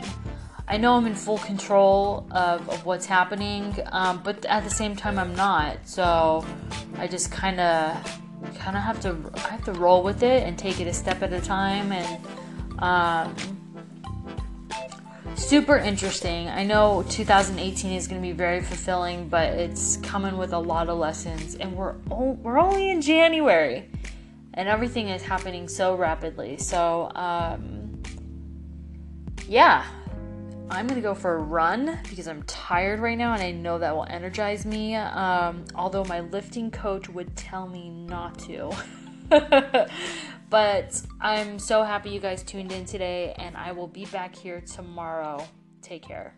I 0.68 0.78
know 0.78 0.96
I'm 0.96 1.06
in 1.06 1.14
full 1.14 1.38
control 1.38 2.28
of, 2.32 2.68
of 2.70 2.86
what's 2.86 3.06
happening, 3.06 3.78
um, 3.92 4.22
but 4.24 4.46
at 4.46 4.64
the 4.64 4.70
same 4.70 4.96
time, 4.96 5.20
I'm 5.20 5.36
not. 5.36 5.88
So 5.88 6.44
I 6.98 7.08
just 7.08 7.32
kind 7.32 7.60
of 7.60 8.22
kind 8.58 8.76
of 8.76 8.84
have 8.84 9.00
to 9.02 9.16
I 9.36 9.50
have 9.50 9.64
to 9.66 9.74
roll 9.74 10.04
with 10.04 10.24
it 10.24 10.44
and 10.44 10.58
take 10.58 10.80
it 10.80 10.88
a 10.88 10.94
step 10.94 11.22
at 11.22 11.34
a 11.34 11.42
time 11.42 11.92
and 11.92 12.26
um, 12.80 13.36
super 15.36 15.78
interesting. 15.78 16.48
I 16.50 16.64
know 16.64 17.06
2018 17.10 17.94
is 17.94 18.08
going 18.08 18.22
to 18.22 18.28
be 18.28 18.34
very 18.34 18.62
fulfilling, 18.62 19.30
but 19.30 19.54
it's 19.54 19.98
coming 19.98 20.38
with 20.38 20.54
a 20.54 20.60
lot 20.60 20.90
of 20.90 20.98
lessons 20.98 21.56
and 21.56 21.76
we're 21.76 21.94
we're 22.08 22.58
only 22.58 22.90
in 22.90 23.02
January 23.02 23.90
and 24.56 24.68
everything 24.68 25.10
is 25.10 25.22
happening 25.22 25.68
so 25.68 25.96
rapidly. 25.96 26.58
So 26.58 27.12
um, 27.14 28.02
yeah, 29.48 29.86
I'm 30.70 30.88
gonna 30.88 31.02
go 31.02 31.14
for 31.14 31.36
a 31.36 31.40
run 31.40 32.00
because 32.10 32.28
I'm 32.28 32.42
tired 32.44 33.00
right 33.00 33.18
now 33.18 33.34
and 33.34 33.42
I 33.42 33.52
know 33.52 33.78
that 33.78 33.96
will 33.96 34.08
energize 34.10 34.66
me. 34.66 34.96
Um, 34.96 35.66
although 35.76 36.04
my 36.06 36.22
lifting 36.22 36.72
coach 36.72 37.08
would 37.08 37.36
tell 37.36 37.68
me 37.68 37.90
not 37.90 38.38
to. 38.40 38.72
but 40.50 41.02
I'm 41.22 41.60
so 41.60 41.84
happy 41.84 42.10
you 42.10 42.20
guys 42.20 42.44
tuned 42.44 42.72
in 42.72 42.86
today, 42.86 43.34
and 43.38 43.56
I 43.58 43.72
will 43.72 43.88
be 43.88 44.06
back 44.06 44.36
here 44.36 44.62
tomorrow. 44.62 45.46
Take 45.82 46.04
care. 46.04 46.36